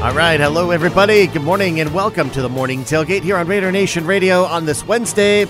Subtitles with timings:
[0.00, 1.26] All right, hello everybody.
[1.26, 4.86] Good morning and welcome to the morning tailgate here on Raider Nation Radio on this
[4.86, 5.44] Wednesday.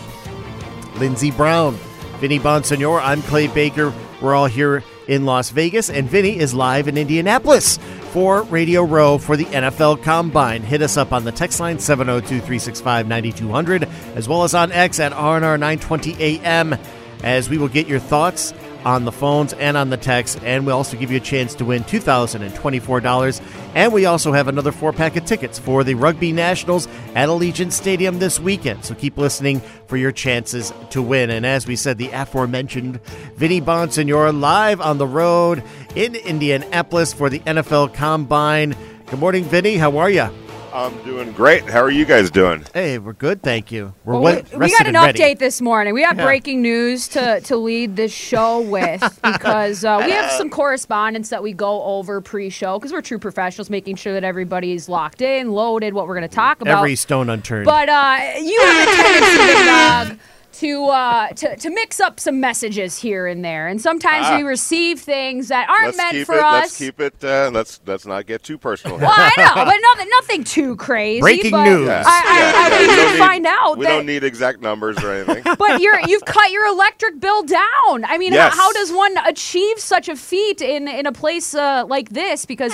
[0.96, 1.74] Lindsey Brown,
[2.18, 3.92] Vinny Bonsignore, I'm Clay Baker.
[4.22, 7.78] We're all here in Las Vegas, and Vinny is live in Indianapolis
[8.10, 10.62] for Radio Row for the NFL Combine.
[10.62, 13.84] Hit us up on the text line 702 365 9200,
[14.14, 16.74] as well as on X at RNR 920 AM,
[17.22, 18.54] as we will get your thoughts
[18.84, 20.38] on the phones and on the text.
[20.42, 23.67] And we also give you a chance to win $2,024.
[23.78, 27.70] And we also have another four pack of tickets for the Rugby Nationals at Allegiant
[27.70, 28.84] Stadium this weekend.
[28.84, 31.30] So keep listening for your chances to win.
[31.30, 33.00] And as we said, the aforementioned
[33.36, 35.62] Vinny Bonsignore live on the road
[35.94, 38.74] in Indianapolis for the NFL Combine.
[39.06, 39.76] Good morning, Vinny.
[39.76, 40.28] How are you?
[40.72, 41.64] I'm doing great.
[41.64, 42.64] How are you guys doing?
[42.74, 43.94] Hey, we're good, thank you.
[44.04, 45.18] We're Well, we, we, we got an ready.
[45.18, 45.94] update this morning.
[45.94, 46.24] We got Yeah.
[46.24, 51.42] breaking news to, to lead this show with because uh, we have some correspondence that
[51.42, 55.94] we go over pre-show because we're true professionals, making sure that everybody's locked in, loaded,
[55.94, 56.78] what we're going to talk about.
[56.78, 57.64] Every stone unturned.
[57.64, 60.18] But uh, you have a tendency, Big Dog,
[60.60, 64.36] to, uh, to to mix up some messages here and there, and sometimes Ah.
[64.36, 66.42] we receive things that aren't let's meant keep for it.
[66.42, 66.62] us.
[66.62, 67.14] Let's keep it.
[67.22, 68.98] Uh, let's let's not get too personal.
[68.98, 71.20] well, I know, but nothing, nothing too crazy.
[71.20, 71.88] Breaking but news.
[71.88, 73.47] I, I, I, Yeah, we we don't did find out
[73.78, 75.42] we that don't need exact numbers or anything.
[75.58, 78.04] but you're you've cut your electric bill down.
[78.04, 78.52] I mean, Yes.
[78.54, 82.44] how, how does one achieve such a feat in in a place uh, like this?
[82.46, 82.72] Because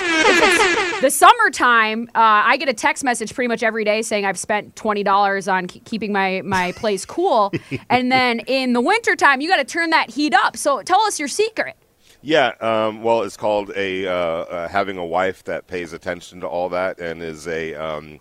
[1.00, 4.74] the summertime, uh, I get a text message pretty much every day saying I've spent
[4.76, 7.52] twenty dollars on ke- keeping my my place cool,
[7.90, 10.56] and then in the wintertime, you got to turn that heat up.
[10.56, 11.76] So tell us your secret.
[12.22, 12.52] yeah.
[12.60, 16.68] Um, well, it's called a uh, uh, having a wife that pays attention to all
[16.70, 17.74] that and is a.
[17.74, 18.20] Um,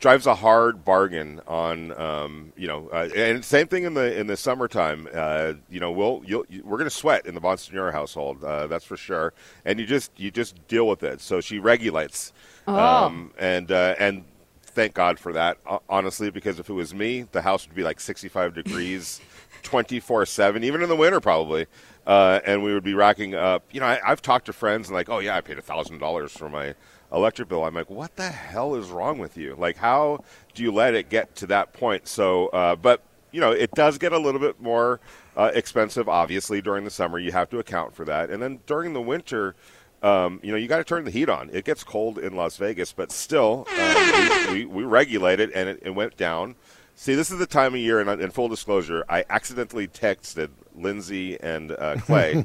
[0.00, 4.26] drives a hard bargain on um, you know uh, and same thing in the in
[4.26, 7.92] the summertime uh, you know we'll you'll, you, we're going to sweat in the Bonsignore
[7.92, 9.32] household uh, that's for sure.
[9.64, 11.20] And you just you just deal with it.
[11.20, 12.32] So she regulates
[12.66, 14.24] um, and uh, and
[14.62, 18.00] thank God for that honestly because if it was me the house would be like
[18.00, 19.20] 65 degrees
[19.62, 21.66] 24 7 even in the winter probably
[22.06, 24.94] uh, and we would be racking up you know I, I've talked to friends and
[24.94, 26.74] like oh yeah I paid a thousand dollars for my
[27.12, 27.64] electric bill.
[27.64, 29.54] I'm like, what the hell is wrong with you?
[29.58, 32.08] Like, how do you let it get to that point?
[32.08, 35.00] So, uh, but you know, it does get a little bit more
[35.36, 36.08] uh, expensive.
[36.08, 39.54] Obviously, during the summer, you have to account for that, and then during the winter.
[40.02, 41.50] Um, you know, you got to turn the heat on.
[41.52, 45.68] It gets cold in Las Vegas, but still, um, we, we, we regulate it, and
[45.68, 46.54] it, it went down.
[46.94, 50.48] See, this is the time of year, and in full disclosure, I accidentally texted
[50.82, 52.44] Lindsay and uh, Clay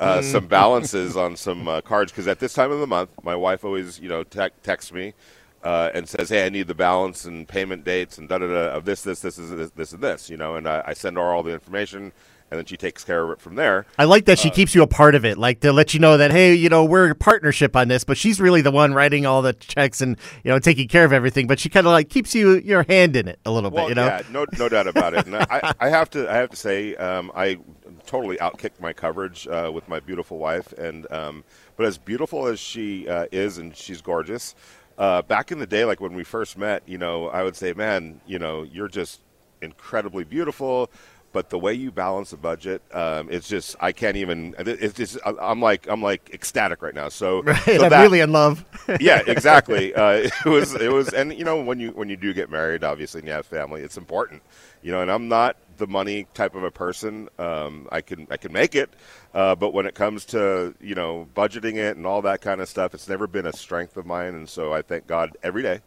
[0.00, 3.34] uh, some balances on some uh, cards because at this time of the month, my
[3.34, 5.14] wife always, you know, te- texts me
[5.62, 8.76] uh, and says, "Hey, I need the balance and payment dates and da da da
[8.76, 11.16] of this, this, this, is this, this, and this," you know, and I, I send
[11.16, 12.12] her all the information,
[12.50, 13.86] and then she takes care of it from there.
[13.98, 16.16] I like that she keeps you a part of it, like to let you know
[16.16, 19.26] that hey, you know, we're a partnership on this, but she's really the one writing
[19.26, 21.46] all the checks and you know taking care of everything.
[21.46, 23.90] But she kind of like keeps you your hand in it a little Well, bit,
[23.90, 24.06] you know.
[24.06, 25.26] yeah, no, no doubt about it.
[25.26, 27.58] And I, I have to, I have to say, um, I
[28.06, 30.72] totally outkicked my coverage uh, with my beautiful wife.
[30.74, 31.42] And um,
[31.76, 34.54] but as beautiful as she uh, is, and she's gorgeous.
[34.98, 37.72] Uh, back in the day, like when we first met, you know, I would say,
[37.72, 39.20] man, you know, you're just
[39.60, 40.90] incredibly beautiful.
[41.36, 44.54] But the way you balance a budget, um, it's just I can't even.
[44.58, 47.10] It's just I'm like I'm like ecstatic right now.
[47.10, 48.64] So, Right, so I'm that- really in love.
[49.00, 49.92] yeah, exactly.
[50.06, 52.82] Uh, it was it was, and you know when you when you do get married,
[52.84, 54.42] obviously, and you have family, it's important.
[54.80, 57.28] You know, and I'm not the money type of a person.
[57.38, 58.88] Um, I can I can make it,
[59.34, 62.68] uh, but when it comes to you know budgeting it and all that kind of
[62.70, 64.34] stuff, it's never been a strength of mine.
[64.34, 65.80] And so I thank God every day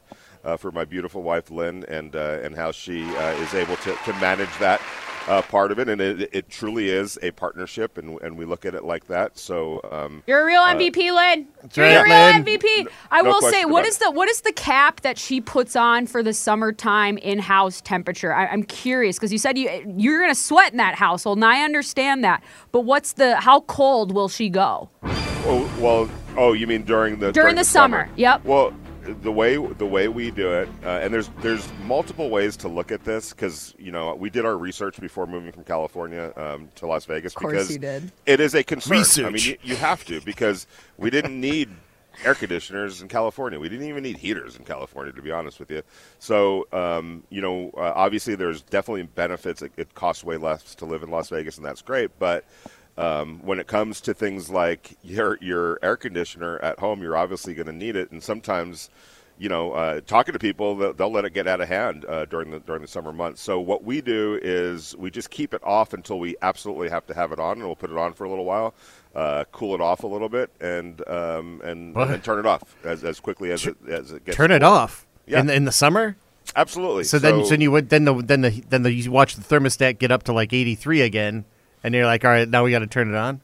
[0.44, 3.96] uh, for my beautiful wife Lynn and uh, and how she uh, is able to,
[4.06, 4.80] to manage that
[5.30, 5.88] uh, part of it.
[5.88, 9.38] And it, it truly is a partnership, and and we look at it like that.
[9.38, 9.82] So.
[9.92, 11.48] Um, You're a real MVP, Lynn.
[11.76, 12.44] You're right, a real Lynn.
[12.44, 12.88] MVP.
[13.12, 15.40] I no will say, question what about is the what is the cap that she
[15.40, 18.34] puts on for the summertime in-house temperature?
[18.34, 21.64] I, I'm curious because you said you you're gonna sweat in that household, and I
[21.64, 22.44] understand that.
[22.72, 24.90] But what's the how cold will she go?
[25.04, 26.10] Oh well.
[26.38, 28.46] Oh, you mean during the During the summer, yep.
[28.46, 28.72] Well,
[29.22, 32.92] the way the way we do it, uh, and there's there's multiple ways to look
[32.92, 36.88] at this because you know we did our research before moving from California um, to
[36.88, 38.12] Las Vegas course because you did.
[38.26, 38.98] it is a concern.
[38.98, 39.26] Research.
[39.26, 40.68] I mean, you, you have to because
[40.98, 41.70] we didn't need
[42.24, 43.60] air conditioners in California.
[43.60, 45.84] We didn't even need heaters in California, to be honest with you.
[46.20, 49.62] So, um, you know, uh, obviously there's definitely benefits.
[49.62, 52.12] It, it costs way less to live in Las Vegas, and that's great.
[52.20, 52.46] But
[53.00, 57.54] um, when it comes to things like your your air conditioner at home, you're obviously
[57.54, 58.90] going to need it, and sometimes.
[59.42, 62.26] you know, uh, talking to people, they'll, they'll, let it get out of hand uh,
[62.26, 63.42] during the during the summer months.
[63.42, 67.14] So what we do is we just keep it off until we absolutely have to
[67.14, 68.74] have it on, and we'll put it on for a little while,
[69.16, 73.06] uh, cool it off a little bit, and um, and, and turn it off as,
[73.06, 74.36] as quickly as it as it gets.
[74.36, 75.08] Turn it off.
[75.26, 75.40] Yeah.
[75.40, 76.18] in, in the summer.
[76.56, 77.06] Absolutely.
[77.06, 79.42] So, so then, so you would then the then the then the, you watch the
[79.42, 81.46] thermostat get up to like eighty three again,
[81.84, 83.42] and you're like, all right, now we got to turn it on.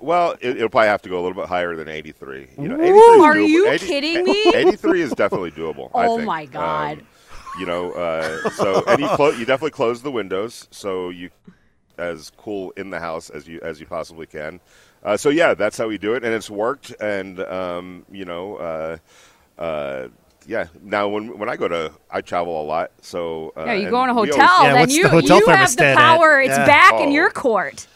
[0.00, 2.48] Well, it, will probably have to go a little bit higher than 83.
[2.58, 4.52] You know, 83 Are you 80, kidding me?
[4.54, 5.90] 83 is definitely doable.
[5.94, 6.98] oh my god!
[6.98, 7.06] Um,
[7.58, 11.30] you know, uh, so and you, clo- you definitely close the windows so you
[11.96, 14.60] as cool in the house as you as you possibly can.
[15.04, 16.94] Uh, so yeah, that's how we do it, and it's worked.
[17.00, 18.96] And um, you know, uh,
[19.58, 20.08] uh
[20.46, 20.68] yeah.
[20.82, 22.92] Now when when I go to, I travel a lot.
[23.00, 25.76] So uh, yeah, you go in a hotel, always, yeah, then you hotel you have
[25.76, 26.40] the power.
[26.40, 26.46] At?
[26.46, 26.66] It's yeah.
[26.66, 27.02] back oh.
[27.02, 27.86] in your court.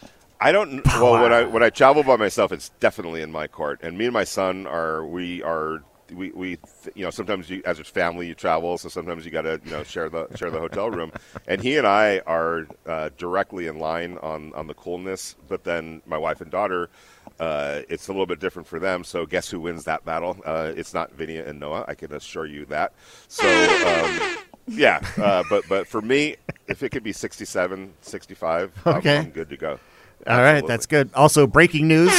[0.41, 0.85] I don't.
[0.85, 3.81] Well, when I when I travel by myself, it's definitely in my court.
[3.83, 6.57] And me and my son are we are we, we
[6.95, 9.71] you know sometimes you, as a family you travel, so sometimes you got to you
[9.71, 11.11] know share the share the hotel room.
[11.47, 15.35] And he and I are uh, directly in line on on the coolness.
[15.47, 16.89] But then my wife and daughter,
[17.39, 19.03] uh, it's a little bit different for them.
[19.03, 20.37] So guess who wins that battle?
[20.45, 21.85] Uh, it's not Vinny and Noah.
[21.87, 22.93] I can assure you that.
[23.27, 23.47] So.
[23.47, 24.37] Um,
[24.71, 26.35] yeah, uh, but but for me,
[26.67, 29.17] if it could be 67, 65, okay.
[29.17, 29.79] I'm, I'm good to go.
[30.27, 31.09] All right, that's good.
[31.13, 32.11] Also, breaking news: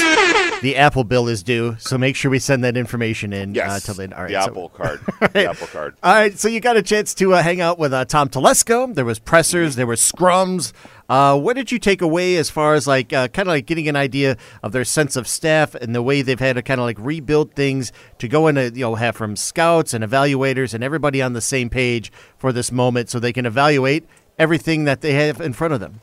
[0.62, 3.88] the Apple bill is due, so make sure we send that information in uh, yes,
[3.88, 4.12] uh, to Lynn.
[4.12, 5.00] All right, the so, Apple card.
[5.20, 5.32] right.
[5.32, 5.96] The Apple card.
[6.02, 8.94] All right, so you got a chance to uh, hang out with uh, Tom Telesco.
[8.94, 10.72] There was pressers, there were scrums.
[11.11, 13.89] Uh, what did you take away as far as like uh, kind of like getting
[13.89, 16.85] an idea of their sense of staff and the way they've had to kind of
[16.85, 21.21] like rebuild things to go into you know have from scouts and evaluators and everybody
[21.21, 24.07] on the same page for this moment, so they can evaluate
[24.39, 26.01] everything that they have in front of them.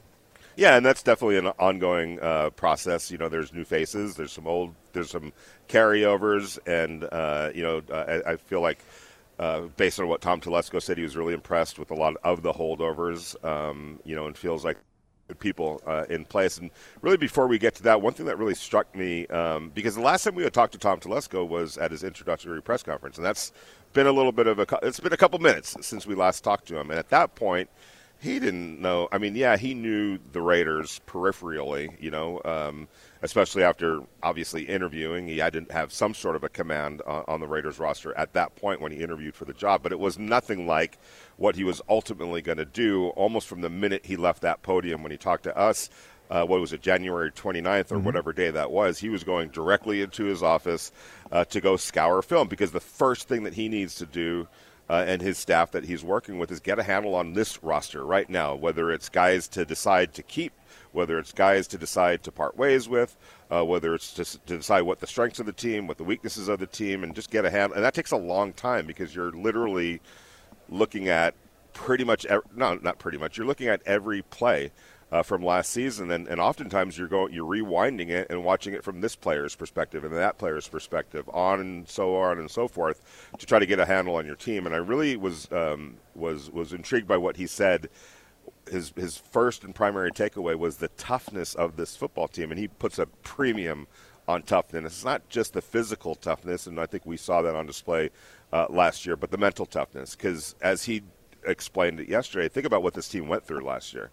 [0.58, 3.10] Yeah, and that's definitely an ongoing uh, process.
[3.10, 5.32] You know, there's new faces, there's some old, there's some
[5.70, 8.80] carryovers, and uh, you know, uh, I, I, feel like.
[9.40, 12.42] Uh, based on what Tom Telesco said, he was really impressed with a lot of
[12.42, 14.78] the holdovers, um, you know, and feels like
[15.36, 16.58] people uh, in place.
[16.58, 16.72] And
[17.02, 20.02] really, before we get to that, one thing that really struck me, um, because the
[20.02, 23.26] last time we had talked to Tom Telesco was at his introductory press conference, and
[23.26, 23.52] that's
[23.94, 26.68] been a little bit of a, it's been a couple minutes since we last talked
[26.68, 26.90] to him.
[26.90, 27.70] And at that point,
[28.20, 29.08] he didn't know.
[29.12, 32.88] I mean, yeah, he knew the Raiders peripherally, you know, um,
[33.22, 35.28] especially after obviously interviewing.
[35.28, 38.34] He had to have some sort of a command on, on, the Raiders roster at
[38.34, 40.98] that point when he interviewed for the job, but it was nothing like
[41.38, 45.04] what he was ultimately going to do almost from the minute he left that podium
[45.04, 45.90] when he talked to us.
[46.30, 48.04] Uh, what was it, January 29th or mm-hmm.
[48.04, 49.00] whatever day that was?
[49.00, 50.92] He was going directly into his office
[51.32, 54.48] uh, to go scour film because the first thing that he needs to do
[54.90, 58.06] uh, and his staff that he's working with is get a handle on this roster
[58.06, 60.54] right now, whether it's guys to decide to keep,
[60.98, 63.16] whether it's guys to decide to part ways with,
[63.52, 66.48] uh, whether it's to, to decide what the strengths of the team, what the weaknesses
[66.48, 67.76] of the team, and just get a handle.
[67.76, 70.02] And that takes a long time because you're literally
[70.70, 71.36] looking at
[71.74, 74.72] pretty much, no, not pretty much, you're looking at every play
[75.12, 78.84] uh, from last season, and, and oftentimes you're going, you're rewinding it and watching it
[78.84, 83.30] from this player's perspective and that player's perspective, on and so on and so forth,
[83.38, 84.66] to try to get a handle on your team.
[84.66, 87.88] And I really was um, was was intrigued by what he said.
[88.70, 92.68] His his first and primary takeaway was the toughness of this football team, and he
[92.68, 93.88] puts a premium
[94.28, 94.86] on toughness.
[94.86, 98.10] It's not just the physical toughness, and I think we saw that on display
[98.52, 100.16] uh, last year, but the mental toughness.
[100.16, 101.04] Because as he
[101.46, 104.10] explained it yesterday, think about what this team went through last year.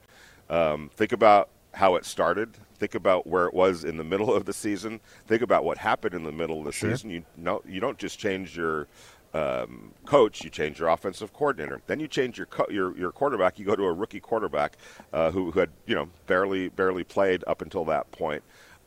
[0.49, 2.57] Um, think about how it started.
[2.79, 5.01] Think about where it was in the middle of the season.
[5.27, 6.91] Think about what happened in the middle of the sure.
[6.91, 7.11] season.
[7.11, 8.87] You know, you don't just change your
[9.35, 11.81] um, coach, you change your offensive coordinator.
[11.87, 13.59] Then you change your co- your, your quarterback.
[13.59, 14.77] You go to a rookie quarterback
[15.13, 18.43] uh, who, who had you know barely barely played up until that point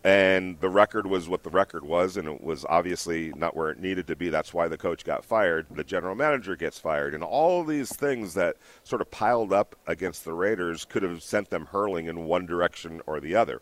[0.07, 3.79] and the record was what the record was, and it was obviously not where it
[3.79, 4.29] needed to be.
[4.29, 5.65] That's why the coach got fired.
[5.71, 10.23] The general manager gets fired, and all these things that sort of piled up against
[10.23, 13.61] the Raiders could have sent them hurling in one direction or the other.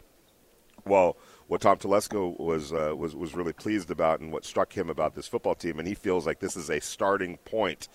[0.85, 4.89] Well, what Tom Telesco was uh, was was really pleased about, and what struck him
[4.89, 7.87] about this football team, and he feels like this is a starting point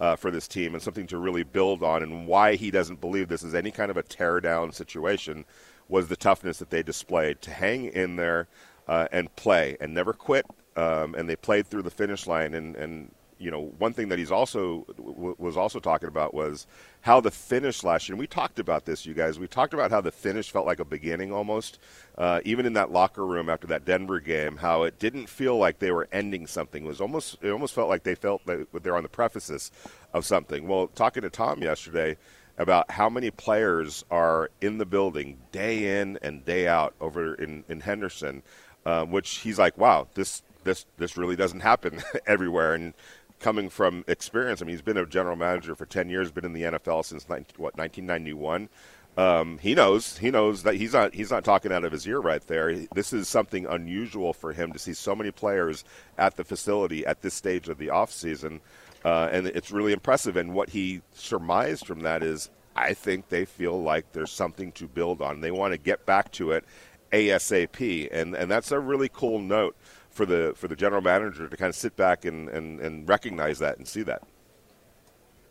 [0.00, 3.28] uh, for this team and something to really build on, and why he doesn't believe
[3.28, 5.44] this is any kind of a tear down situation
[5.88, 8.46] was the toughness that they displayed to hang in there
[8.86, 10.46] uh, and play and never quit.
[10.76, 12.54] Um, and they played through the finish line.
[12.54, 16.66] And, and you know, one thing that he's also w- was also talking about was
[17.02, 18.14] how the finish last year.
[18.14, 19.38] And we talked about this, you guys.
[19.38, 21.78] We talked about how the finish felt like a beginning almost,
[22.16, 24.56] uh, even in that locker room after that Denver game.
[24.56, 26.84] How it didn't feel like they were ending something.
[26.84, 29.70] It was almost it almost felt like they felt that they're on the prefaces
[30.12, 30.66] of something.
[30.66, 32.16] Well, talking to Tom yesterday
[32.58, 37.64] about how many players are in the building day in and day out over in,
[37.68, 38.42] in Henderson,
[38.84, 42.74] um, which he's like, wow, this this this really doesn't happen everywhere.
[42.74, 42.94] And
[43.40, 44.60] coming from experience.
[44.60, 47.28] I mean, he's been a general manager for 10 years, been in the NFL since
[47.28, 48.68] 19, what 1991.
[49.16, 50.18] Um, he knows.
[50.18, 51.12] He knows that he's not.
[51.12, 52.86] He's not talking out of his ear right there.
[52.94, 55.82] This is something unusual for him to see so many players
[56.18, 58.60] at the facility at this stage of the off season,
[59.04, 60.36] uh, and it's really impressive.
[60.36, 64.86] And what he surmised from that is, I think they feel like there's something to
[64.86, 65.40] build on.
[65.40, 66.64] They want to get back to it
[67.10, 69.76] ASAP, and and that's a really cool note
[70.18, 73.60] for the for the general manager to kind of sit back and, and, and recognize
[73.60, 74.22] that and see that.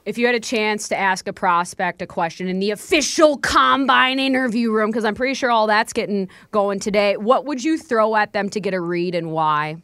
[0.05, 4.19] If you had a chance to ask a prospect a question in the official combine
[4.19, 8.15] interview room, because I'm pretty sure all that's getting going today, what would you throw
[8.17, 9.81] at them to get a read and why?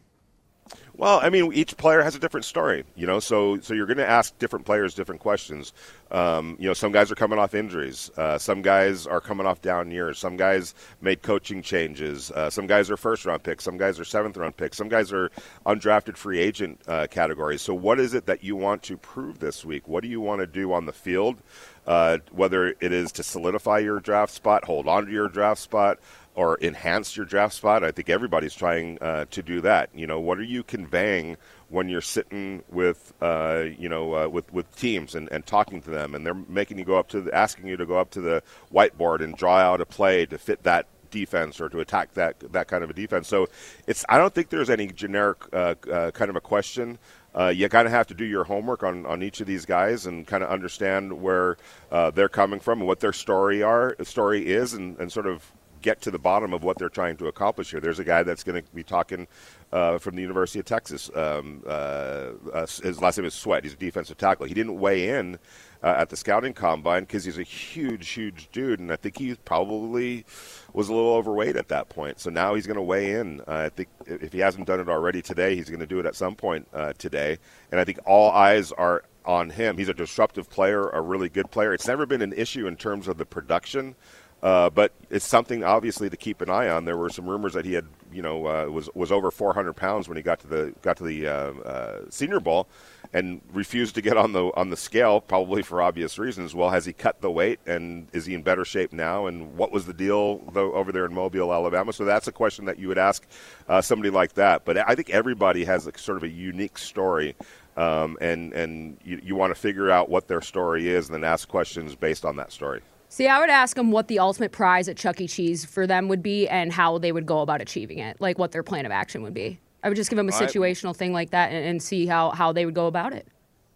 [0.95, 3.19] Well, I mean, each player has a different story, you know.
[3.19, 5.73] So, so you're going to ask different players different questions.
[6.12, 8.12] Um, you know, some guys are coming off injuries.
[8.15, 10.19] Uh, some guys are coming off down years.
[10.19, 12.29] Some guys made coaching changes.
[12.29, 13.63] Uh, some guys are first round picks.
[13.63, 14.77] Some guys are seventh round picks.
[14.77, 15.31] Some guys are
[15.65, 17.63] undrafted free agent uh, categories.
[17.63, 19.88] So, what is it that you want to prove this week?
[19.88, 21.41] What do you want to do on the field?
[21.85, 25.99] Uh, whether it is to solidify your draft spot, hold on to your draft spot
[26.35, 27.83] or enhance your draft spot.
[27.83, 29.89] I think everybody's trying uh, to do that.
[29.93, 31.37] You know, what are you conveying
[31.69, 35.89] when you're sitting with, uh, you know, uh, with with teams and, and talking to
[35.89, 38.21] them, and they're making you go up to, the, asking you to go up to
[38.21, 42.39] the whiteboard and draw out a play to fit that defense or to attack that
[42.51, 43.27] that kind of a defense.
[43.27, 43.47] So
[43.87, 46.97] it's I don't think there's any generic uh, uh, kind of a question.
[47.35, 50.05] Uh, you kind of have to do your homework on, on each of these guys
[50.05, 51.57] and kind of understand where
[51.91, 55.51] uh, they're coming from and what their story are story is, and, and sort of
[55.81, 57.79] get to the bottom of what they're trying to accomplish here.
[57.79, 59.27] There's a guy that's going to be talking
[59.73, 61.09] uh, from the University of Texas.
[61.15, 63.63] Um, uh, uh, his last name is Sweat.
[63.63, 64.45] He's a defensive tackle.
[64.45, 65.39] He didn't weigh in
[65.81, 69.33] uh, at the scouting combine because he's a huge, huge dude, and I think he
[69.33, 70.25] probably
[70.73, 72.19] was a little overweight at that point.
[72.19, 73.41] So now he's going to weigh in.
[73.41, 76.05] Uh, I think if he hasn't done it already today, he's going to do it
[76.05, 76.67] at some point
[76.99, 77.39] today.
[77.71, 79.77] And I think all eyes are on him.
[79.77, 81.73] He's a disruptive player, a really good player.
[81.73, 83.95] It's never been an issue in terms of the production
[84.43, 86.83] uh, but it's something obviously to keep an eye on.
[86.83, 90.09] There were some rumors that he had, you know, uh, was was over 400 pounds
[90.09, 92.67] when he got to the got to the uh, uh, Senior Bowl,
[93.13, 96.53] and refused to get on the on the scale, probably for obvious reasons.
[96.53, 99.27] Well, has he cut the weight, and is he in better shape now?
[99.27, 101.93] And what was the deal though over there in Mobile, Alabama?
[101.93, 103.25] So that's a question that you would ask
[103.69, 104.65] uh, somebody like that.
[104.65, 107.38] But I think everybody has a, sort of a unique story.
[107.77, 111.23] Um, and and you, you want to figure out what their story is, and then
[111.23, 112.81] ask questions based on that story.
[113.13, 115.27] See, I would ask them what the ultimate prize at Chuck E.
[115.27, 118.51] Cheese for them would be and how they would go about achieving it, like what
[118.51, 119.60] their plan of action would be.
[119.84, 122.51] I would just give them a situational thing like that and, and see how, how
[122.53, 123.27] they would go about it.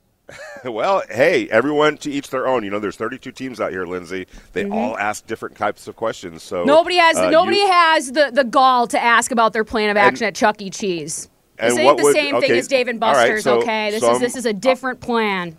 [0.66, 2.64] well, hey, everyone to each their own.
[2.64, 4.26] You know, there's 32 teams out here, Lindsay.
[4.54, 4.74] They mm-hmm.
[4.74, 6.42] all ask different types of questions.
[6.42, 9.92] So nobody has uh, nobody you, has the, the gall to ask about their plan
[9.92, 10.72] of action and, at Chuck E.
[10.72, 11.30] Cheese.
[11.60, 13.30] This ain't the would, same okay, thing as Dave and Buster's.
[13.30, 15.56] Right, so, okay, this is this is a different plan.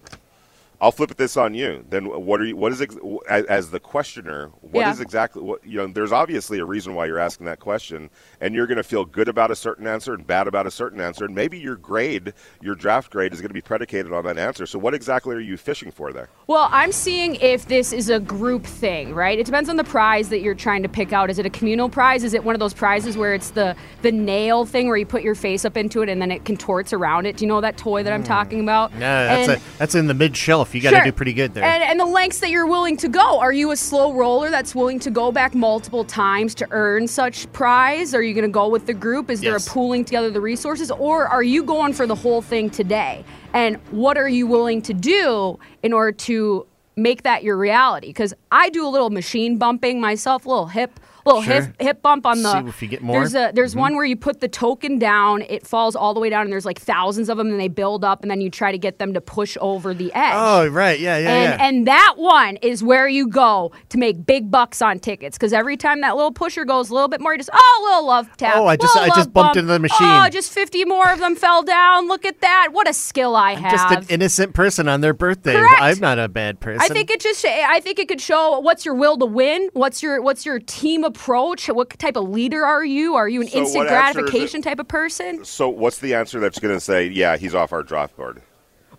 [0.81, 1.85] I'll flip this on you.
[1.91, 2.57] Then what are you?
[2.57, 2.81] What is
[3.29, 4.49] as the questioner?
[4.61, 4.93] What yeah.
[4.93, 5.89] is exactly what you know?
[5.89, 9.29] There's obviously a reason why you're asking that question, and you're going to feel good
[9.29, 12.77] about a certain answer and bad about a certain answer, and maybe your grade, your
[12.77, 14.67] draft grade, is going to be predicated on that answer.
[14.67, 16.29] So what exactly are you fishing for there?
[16.47, 19.37] Well, I'm seeing if this is a group thing, right?
[19.37, 21.29] It depends on the prize that you're trying to pick out.
[21.29, 22.23] Is it a communal prize?
[22.23, 25.23] Is it one of those prizes where it's the the nail thing where you put
[25.23, 27.37] your face up into it and then it contorts around it?
[27.37, 28.29] Do you know that toy that I'm hmm.
[28.29, 28.93] talking about?
[28.93, 31.05] Yeah, that's a, that's in the mid shelf you got to sure.
[31.05, 31.65] do pretty good there.
[31.65, 33.39] And, and the lengths that you're willing to go.
[33.39, 37.51] Are you a slow roller that's willing to go back multiple times to earn such
[37.53, 38.15] prize?
[38.15, 39.31] Are you going to go with the group?
[39.31, 39.51] Is yes.
[39.51, 40.91] there a pooling together the resources?
[40.91, 43.25] Or are you going for the whole thing today?
[43.53, 48.09] And what are you willing to do in order to make that your reality?
[48.09, 51.63] Because I do a little machine bumping myself, a little hip little sure.
[51.63, 52.63] hip, hip bump on the.
[52.63, 53.21] See if you get more.
[53.21, 53.81] There's a there's mm-hmm.
[53.81, 56.65] one where you put the token down, it falls all the way down, and there's
[56.65, 59.15] like thousands of them, and they build up, and then you try to get them
[59.15, 60.35] to push over the edge.
[60.35, 61.67] Oh right, yeah, yeah, and, yeah.
[61.67, 65.77] And that one is where you go to make big bucks on tickets because every
[65.77, 68.29] time that little pusher goes a little bit more, you just oh, a little love
[68.37, 68.57] tap.
[68.57, 69.57] Oh, I just I just bumped bump.
[69.57, 70.07] into the machine.
[70.09, 72.09] Oh, just 50 more of them fell down.
[72.09, 72.69] Look at that.
[72.73, 73.73] What a skill I I'm have.
[73.73, 75.55] Just an innocent person on their birthday.
[75.55, 75.81] Correct.
[75.81, 76.81] I'm not a bad person.
[76.81, 79.71] I think it just I think it could show what's your will to win.
[79.73, 81.18] What's your what's your team approach?
[81.27, 83.15] What type of leader are you?
[83.15, 85.45] Are you an so instant gratification type of person?
[85.45, 88.41] So what's the answer that's going to say, yeah, he's off our draft board?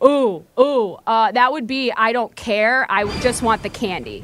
[0.04, 2.86] Ooh, ooh, uh, that would be I don't care.
[2.90, 4.24] I just want the candy.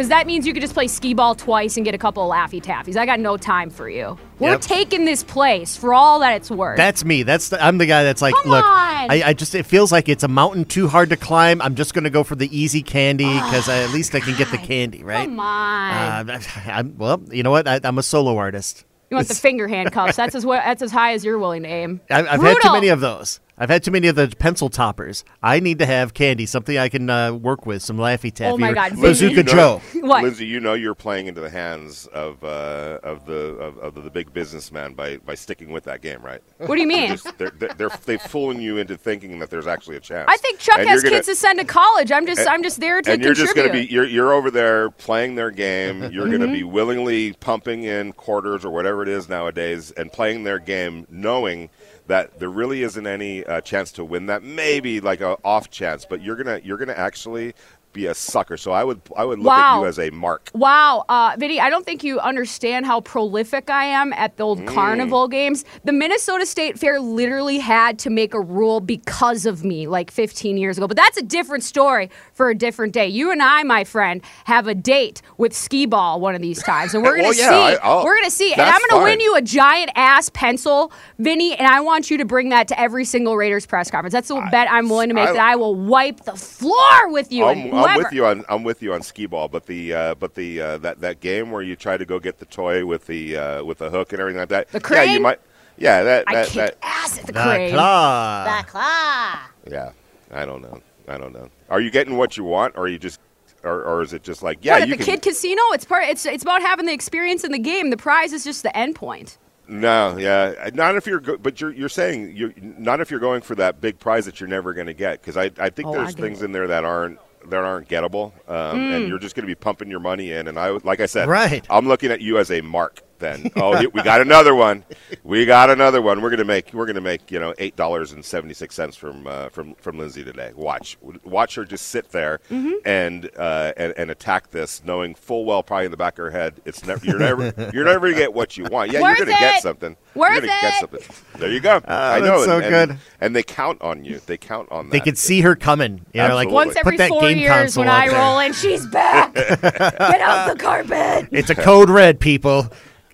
[0.00, 2.34] Because that means you could just play skee ball twice and get a couple of
[2.34, 2.96] laffy taffies.
[2.96, 4.16] I got no time for you.
[4.38, 4.62] We're yep.
[4.62, 6.78] taking this place for all that it's worth.
[6.78, 7.22] That's me.
[7.22, 10.08] That's the, I'm the guy that's like, Come look, I, I, just it feels like
[10.08, 11.60] it's a mountain too hard to climb.
[11.60, 14.34] I'm just going to go for the easy candy because oh, at least I can
[14.38, 15.26] get the candy, right?
[15.26, 16.30] Come on.
[16.30, 17.68] Uh, I'm, well, you know what?
[17.68, 18.86] I, I'm a solo artist.
[19.10, 20.16] You want the finger handcuffs?
[20.16, 22.00] That's as well, that's as high as you're willing to aim.
[22.08, 23.38] I've, I've had too many of those.
[23.60, 25.22] I've had too many of the pencil toppers.
[25.42, 28.54] I need to have candy, something I can uh, work with, some Laffy Taffy.
[28.54, 29.52] Oh my God, Bazooka Vinny.
[29.52, 29.80] Joe.
[30.00, 30.24] What?
[30.24, 34.10] Lindsay, you know you're playing into the hands of uh, of the of, of the
[34.10, 36.40] big businessman by, by sticking with that game, right?
[36.56, 37.10] What do you mean?
[37.10, 40.24] Just, they're, they're, they're they fooling you into thinking that there's actually a chance.
[40.28, 42.10] I think Chuck And has you're gonna- kids to send to college.
[42.10, 43.44] I'm just I'm just there to and you're contribute.
[43.44, 46.54] just going to be you're, you're over there playing their game you're going to Mm-hmm.
[46.54, 51.68] be willingly pumping in quarters or whatever it is nowadays and playing their game knowing
[52.06, 54.42] that there really isn't any uh, chance to win that.
[54.42, 57.54] Maybe like a off chance but you're to you're to actually
[57.92, 61.04] be a sucker so i would i would look at you as a mark Wow,
[61.08, 64.46] uh, Vinny, I don't think you understand how prolific I am at the Mm.
[64.46, 65.64] old carnival games.
[65.84, 70.56] The Minnesota State Fair literally had to make a rule because of me like 15
[70.56, 70.86] years ago.
[70.88, 73.06] But that's a different story for a different day.
[73.06, 76.94] You and I, my friend, have a date with skee ball one of these times,
[76.94, 77.78] and we're gonna Well, yeah, see.
[77.82, 81.66] I, we're gonna see, and I'm gonna win you a giant ass pencil, Vinny, and
[81.68, 84.12] I want you to bring that to every single Raiders press conference.
[84.12, 85.28] That's the bet I'm willing to make.
[85.28, 87.44] I- that I will wipe the floor with you.
[87.44, 88.02] I'm, I'm whoever.
[88.04, 90.78] with you on I'm with you on skee ball, but the uh, but the uh,
[90.78, 93.78] that that game where you try to go get the toy with the uh, with
[93.78, 94.68] the hook and everything like that.
[94.70, 94.98] The crane.
[94.98, 95.22] Yeah, you crane?
[95.22, 95.40] might.
[95.76, 97.72] Yeah, that I that, kick that ass at the The crane.
[97.72, 98.44] claw.
[98.62, 99.38] The claw.
[99.70, 99.92] Yeah,
[100.32, 100.80] I don't know.
[101.08, 101.48] I don't know.
[101.70, 103.18] Are you getting what you want, or are you just,
[103.64, 105.06] or, or is it just like yeah, what, at the can?
[105.06, 105.62] kid casino?
[105.72, 106.04] It's part.
[106.04, 107.90] It's it's about having the experience in the game.
[107.90, 109.38] The prize is just the end point.
[109.66, 113.40] No, yeah, not if you're, go- but you're you're saying you not if you're going
[113.40, 115.92] for that big prize that you're never going to get because I I think Oh,
[115.92, 116.46] there's get things it.
[116.46, 118.96] in there that aren't that aren't gettable, um, Mm.
[118.96, 120.48] and you're just going to be pumping your money in.
[120.48, 121.64] And I like I said, Right.
[121.70, 123.00] I'm looking at you as a mark.
[123.20, 124.84] Then oh, here- we got another one.
[125.22, 126.20] We got another one.
[126.22, 129.26] We're gonna make we're gonna make you know eight dollars and seventy six cents from
[129.26, 130.52] uh, from from Lindsay today.
[130.56, 132.72] Watch watch her just sit there Mm-hmm.
[132.84, 136.30] and, uh, and and attack this, knowing full well probably in the back of her
[136.30, 138.90] head it's never you're never you're never gonna get what you want.
[138.92, 139.96] Yeah, Worth you're gonna get something.
[140.14, 140.80] Worth you're gonna get it.
[140.80, 141.16] something.
[141.40, 141.76] There you go.
[141.86, 142.98] I Ah, know so and, and- good.
[143.20, 144.18] And they count on you.
[144.24, 144.92] They count on that.
[144.92, 146.06] They could see her coming.
[146.14, 146.54] You know, like Absolutely.
[146.54, 148.18] Once put every that four game years, when I there.
[148.18, 149.34] roll in, she's back.
[149.34, 151.28] Get off the carpet.
[151.30, 152.68] It's a code red, people.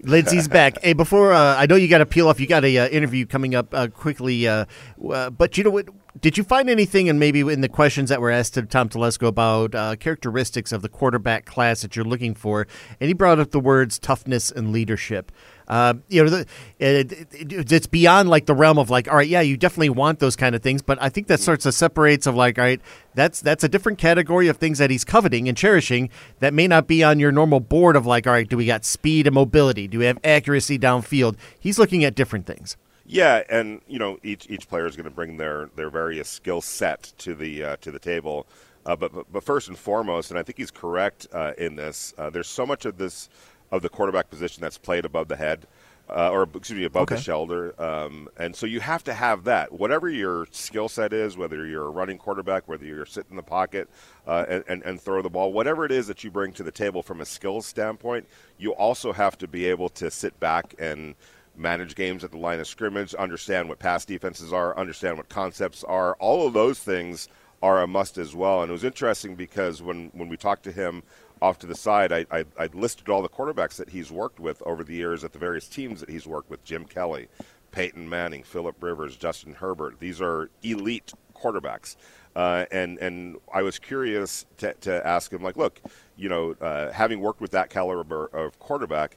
[0.06, 0.80] Lindsay's back.
[0.82, 2.38] Hey, before uh, I know you got to peel off.
[2.38, 4.46] You got a uh, interview coming up uh, quickly.
[4.46, 4.64] Uh,
[5.10, 5.88] uh, but you know what?
[6.20, 9.26] Did you find anything, and maybe in the questions that were asked to Tom Telesco
[9.26, 12.68] about uh, characteristics of the quarterback class that you're looking for?
[13.00, 15.32] And he brought up the words toughness and leadership.
[15.68, 16.46] Uh, you know, the,
[16.78, 20.18] it, it, it's beyond like the realm of like, all right, yeah, you definitely want
[20.18, 22.80] those kind of things, but I think that sorts of separates of like, all right,
[23.14, 26.86] that's that's a different category of things that he's coveting and cherishing that may not
[26.86, 29.88] be on your normal board of like, all right, do we got speed and mobility?
[29.88, 31.36] Do we have accuracy downfield?
[31.58, 32.76] He's looking at different things.
[33.08, 36.60] Yeah, and you know each each player is going to bring their their various skill
[36.60, 38.46] set to the uh, to the table.
[38.84, 42.14] Uh, but, but but first and foremost, and I think he's correct uh, in this.
[42.18, 43.28] Uh, there's so much of this
[43.70, 45.66] of the quarterback position that's played above the head,
[46.08, 49.72] uh, or excuse me, above the shoulder, um, and so you have to have that.
[49.72, 53.42] Whatever your skill set is, whether you're a running quarterback, whether you're sitting in the
[53.42, 53.88] pocket
[54.26, 56.70] uh, and, and and throw the ball, whatever it is that you bring to the
[56.70, 58.26] table from a skills standpoint,
[58.56, 61.16] you also have to be able to sit back and
[61.56, 65.82] manage games at the line of scrimmage, understand what pass defenses are, understand what concepts
[65.84, 66.14] are.
[66.16, 67.28] All of those things
[67.62, 68.62] are a must as well.
[68.62, 71.02] And it was interesting because when, when we talked to him
[71.42, 74.62] off to the side, I, I, I listed all the quarterbacks that he's worked with
[74.62, 77.28] over the years at the various teams that he's worked with Jim Kelly,
[77.72, 80.00] Peyton Manning, Philip Rivers, Justin Herbert.
[80.00, 81.96] These are elite quarterbacks.
[82.34, 85.80] Uh, and and I was curious to, to ask him, like, look,
[86.16, 89.16] you know, uh, having worked with that caliber of quarterback,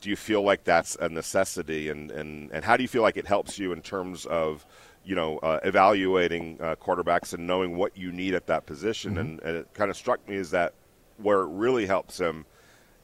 [0.00, 3.16] do you feel like that's a necessity and, and, and how do you feel like
[3.16, 4.64] it helps you in terms of
[5.04, 9.40] you know uh, evaluating uh, quarterbacks and knowing what you need at that position and,
[9.40, 10.74] and it kind of struck me as that
[11.22, 12.46] where it really helps him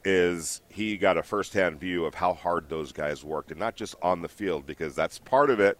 [0.05, 3.94] is he got a firsthand view of how hard those guys worked and not just
[4.02, 5.79] on the field because that's part of it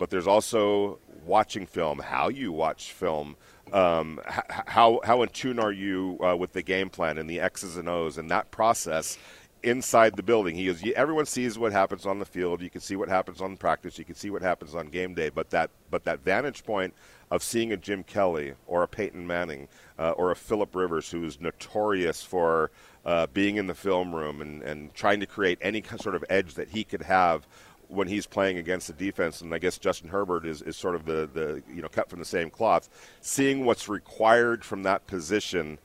[0.00, 3.36] but there's also watching film, how you watch film,
[3.70, 7.76] um, how how in tune are you uh, with the game plan and the X's
[7.76, 9.18] and O's and that process
[9.62, 10.54] inside the building.
[10.54, 12.62] He "Yeah, everyone sees what happens on the field.
[12.62, 13.98] You can see what happens on practice.
[13.98, 15.28] You can see what happens on game day.
[15.28, 16.94] But that but that vantage point
[17.30, 19.68] of seeing a Jim Kelly or a Peyton Manning
[19.98, 22.70] uh, or a Philip Rivers, who is notorious for
[23.04, 26.54] uh, being in the film room and, and trying to create any sort of edge
[26.54, 27.46] that he could have
[27.90, 31.04] when he's playing against the defense, and I guess Justin Herbert is, is sort of
[31.04, 32.88] the, the you know cut from the same cloth.
[33.20, 35.78] Seeing what's required from that position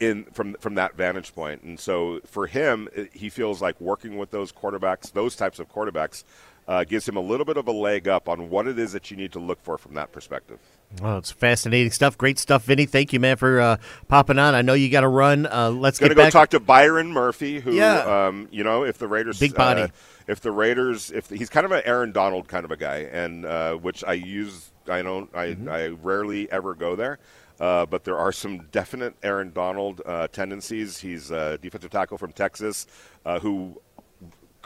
[0.00, 4.30] in from from that vantage point, and so for him, he feels like working with
[4.30, 6.24] those quarterbacks, those types of quarterbacks,
[6.68, 9.10] uh, gives him a little bit of a leg up on what it is that
[9.10, 10.58] you need to look for from that perspective.
[11.02, 12.16] Well, it's fascinating stuff.
[12.16, 12.86] Great stuff, Vinny.
[12.86, 14.54] Thank you, man, for uh, popping on.
[14.54, 15.44] I know you got to run.
[15.46, 16.32] Uh, let's Gonna get go back.
[16.32, 18.26] talk to Byron Murphy, who, Yeah.
[18.26, 19.82] um, you know, if the Raiders, Big body.
[19.82, 19.88] uh,
[20.28, 23.44] if the Raiders, if he's kind of an Aaron Donald kind of a guy, and
[23.44, 25.68] uh, which I use, I don't, I, Mm-hmm.
[25.68, 27.18] I rarely ever go there.
[27.58, 30.98] Uh, but there are some definite Aaron Donald uh, tendencies.
[30.98, 32.86] He's a defensive tackle from Texas,
[33.24, 33.80] uh, who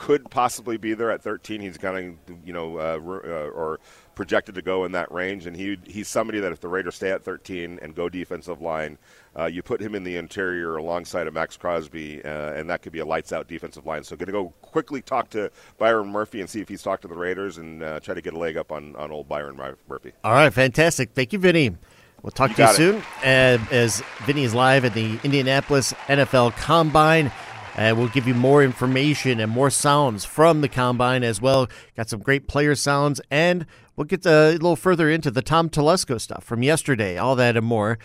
[0.01, 1.61] could possibly be there at 13.
[1.61, 3.81] He's kind of, you know, uh, uh, or
[4.15, 5.47] projected to go in that range.
[5.47, 8.97] And he he's somebody that if the Raiders stay at 13 and go defensive line,
[9.39, 12.93] uh, you put him in the interior alongside of Maxx Crosby, uh, and that could
[12.93, 14.03] be a lights out defensive line.
[14.03, 17.09] So, going to go quickly talk to Byron Murphy and see if he's talked to
[17.09, 20.13] the Raiders and uh, try to get a leg up on, on old Byron Murphy.
[20.25, 21.11] All right, fantastic.
[21.13, 21.77] Thank you, Vinny.
[22.23, 22.77] We'll talk You to you got it.
[22.77, 22.97] soon.
[23.23, 27.31] Uh, as Vinny is live at the Indianapolis NFL Combine.
[27.77, 31.69] And we'll give you more information and more sounds from the combine as well.
[31.97, 33.65] Got some great player sounds, and
[33.97, 37.65] we'll get a little further into the Tom Telesco stuff from yesterday, all that and
[37.65, 37.99] more.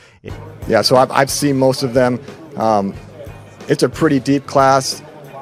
[0.68, 2.22] Yeah, so I've, I've seen most of them.
[2.56, 2.94] Um,
[3.68, 5.02] it's a pretty deep class.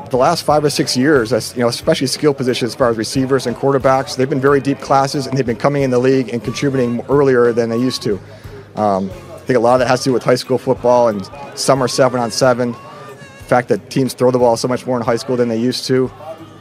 [0.09, 3.45] The last five or six years, you know, especially skill positions as far as receivers
[3.45, 6.43] and quarterbacks, they've been very deep classes, and they've been coming in the league and
[6.43, 8.19] contributing earlier than they used to.
[8.75, 11.29] Um, I think a lot of that has to do with high school football and
[11.55, 12.71] summer seven on seven.
[12.71, 15.59] The fact that teams throw the ball so much more in high school than they
[15.59, 16.11] used to,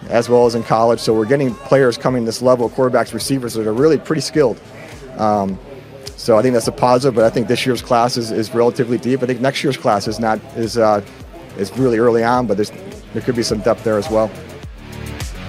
[0.08, 1.00] as well as in college.
[1.00, 4.60] So we're getting players coming this level, quarterbacks, receivers that are really pretty skilled.
[5.16, 5.58] Um,
[6.16, 8.98] so I think that's a positive, but I think this year's class is, is relatively
[8.98, 9.22] deep.
[9.22, 11.04] I think next year's class is not is uh,
[11.56, 12.70] is really early on, but there's
[13.12, 14.30] there could be some depth there as well.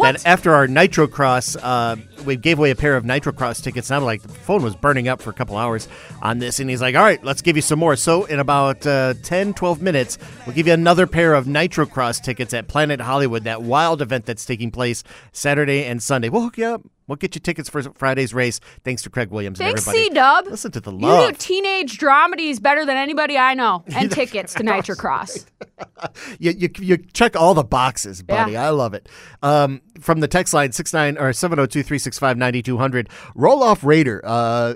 [0.01, 1.97] that after our Nitrocross, uh,
[2.29, 3.91] we gave away a pair of Nitrocross tickets.
[3.91, 5.89] And I'm like, the phone was burning up for a couple hours
[6.23, 6.61] on this.
[6.61, 7.97] And he's like, all right, let's give you some more.
[7.97, 12.55] So in about uh, 10, 12 minutes, we'll give you another pair of Nitrocross tickets
[12.55, 16.29] at Planet Hollywood, that wild event that's taking place Saturday and Sunday.
[16.29, 16.83] We'll hook you up.
[17.09, 18.61] We'll get you tickets for Friday's race.
[18.85, 20.09] Thanks to Craig Williams Thanks, and everybody.
[20.09, 20.47] C Dub.
[20.47, 21.27] Listen to the love.
[21.27, 25.47] You do teenage dramedies better than anybody I know, and tickets to Nitrocross.
[26.39, 28.53] you, you, you check all the boxes, buddy.
[28.53, 28.67] Yeah.
[28.67, 29.09] I love it.
[29.43, 34.75] Um, from the text line six nine or 702-365-9200, Roll Off Raider uh,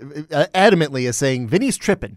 [0.54, 2.16] adamantly is saying Vinny's tripping.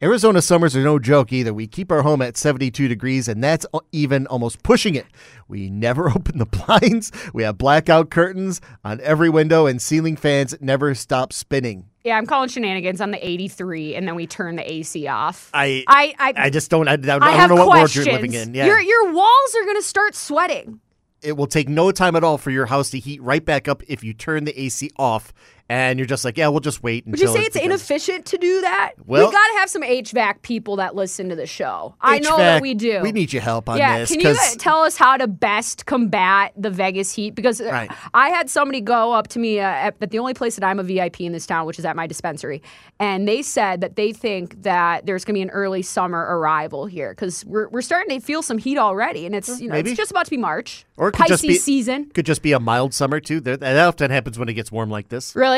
[0.00, 1.52] Arizona summers are no joke either.
[1.52, 5.06] We keep our home at 72 degrees, and that's even almost pushing it.
[5.48, 7.10] We never open the blinds.
[7.34, 11.86] We have blackout curtains on every window, and ceiling fans never stop spinning.
[12.04, 15.50] Yeah, I'm calling shenanigans on the 83, and then we turn the AC off.
[15.52, 16.86] I I, I, I just don't.
[16.86, 18.06] I, I, don't I have know what world questions.
[18.06, 18.54] you're living in.
[18.54, 18.66] Yeah.
[18.66, 20.78] Your your walls are gonna start sweating.
[21.22, 23.82] it will take no time at all for your house to heat right back up
[23.88, 25.32] if you turn the AC off
[25.68, 27.06] and you're just like, yeah, we'll just wait.
[27.06, 28.94] Would you say it it's inefficient to do that?
[29.04, 31.94] Well- we got to have some HVAC people that listen to the show.
[32.00, 33.00] I know that we do.
[33.02, 35.86] We need your help on yeah, this can you uh, tell us how to best
[35.86, 37.34] combat the Vegas heat?
[37.34, 37.90] Because uh, Right.
[38.14, 40.78] I had somebody go up to me uh, at, at the only place that I'm
[40.78, 42.62] a VIP in this town, which is at my dispensary,
[42.98, 46.86] and they said that they think that there's going to be an early summer arrival
[46.86, 49.90] here because we're, we're starting to feel some heat already, and it's you know maybe.
[49.90, 52.10] it's just about to be March or it could Pisces just be season.
[52.10, 53.40] Could just be a mild summer too.
[53.40, 55.34] That often happens when it gets warm like this.
[55.36, 55.57] Really?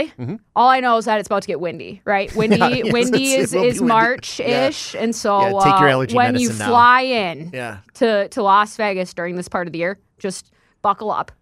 [0.56, 2.34] All I know is that it's about to get windy, right?
[2.36, 2.84] Windy, Mm-hmm.
[2.86, 3.88] yes, windy is, it will be is windy.
[3.94, 6.68] March-ish, and so Yeah, uh, when you now.
[6.68, 7.78] fly in Yeah.
[7.94, 10.50] to to Las Vegas during this part of the year, just
[10.82, 11.32] buckle up.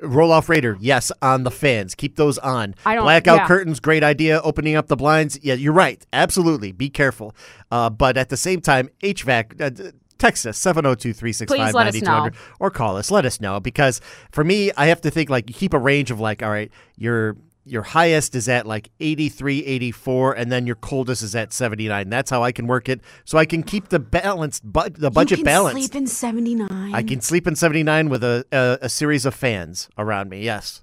[0.00, 1.94] Roll off Raider, yes, on the fans.
[1.94, 2.74] Keep those on.
[2.84, 3.46] I don't- Blackout yeah.
[3.46, 4.40] curtains, great idea.
[4.42, 6.04] Opening up the blinds, yeah, you're right.
[6.12, 7.36] Absolutely, be careful.
[7.70, 9.60] Uh, but at the same time, HVAC.
[9.60, 12.00] Uh, Text us 702 365 Please let us know.
[12.12, 13.10] 9200 or call us.
[13.10, 16.12] Let us know because for me, I have to think like you keep a range
[16.12, 20.76] of like, all right, your your highest is at like 83, 84, and then your
[20.76, 22.08] coldest is at 79.
[22.08, 23.00] That's how I can work it.
[23.24, 25.92] So I can keep the balanced, but the budget you can balanced.
[25.92, 26.94] Sleep in seventy nine.
[26.94, 30.82] I can sleep in 79 with a, a, a series of fans around me, yes.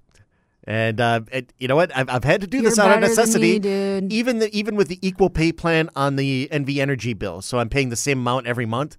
[0.65, 1.96] And uh, it, you know what?
[1.96, 3.60] I've, I've had to do You're this out of necessity.
[3.60, 4.08] me.
[4.12, 7.70] Even the, even with the equal pay plan on the NV Energy bill, so I'm
[7.70, 8.96] paying the same amount every month.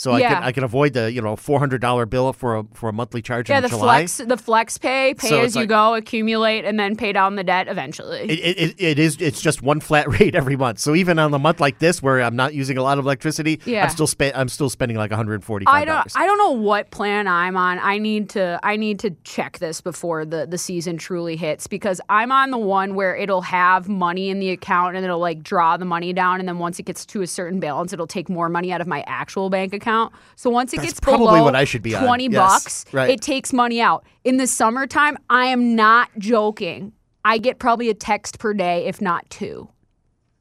[0.00, 2.64] So I can I can avoid the you know four hundred dollar bill for a
[2.72, 4.06] for a monthly charge Yeah, in the July.
[4.06, 7.36] flex, the flex pay, pay So as you like- go, accumulate, and then pay down
[7.36, 8.20] the debt eventually.
[8.20, 10.78] It, it, it, is it's just one flat rate every month.
[10.78, 13.60] So even on a month like this where I'm not using a lot of electricity,
[13.66, 13.84] Yeah.
[13.84, 17.58] I'm still I'm still spending like 145 I don't I don't know what plan I'm
[17.58, 17.78] on.
[17.78, 22.00] I need to I need to check this before the the season truly hits because
[22.08, 25.76] I'm on the one where it'll have money in the account and it'll like draw
[25.76, 28.48] the money down and then once it gets to a certain balance it'll take more
[28.48, 29.89] money out of my actual bank account.
[30.36, 32.04] So once it That's gets probably below what I should be on.
[32.04, 33.10] 20 Yes, bucks, right.
[33.10, 34.04] it takes money out.
[34.24, 36.92] In the summertime, I am not joking.
[37.24, 39.68] I get probably a text per day if not two.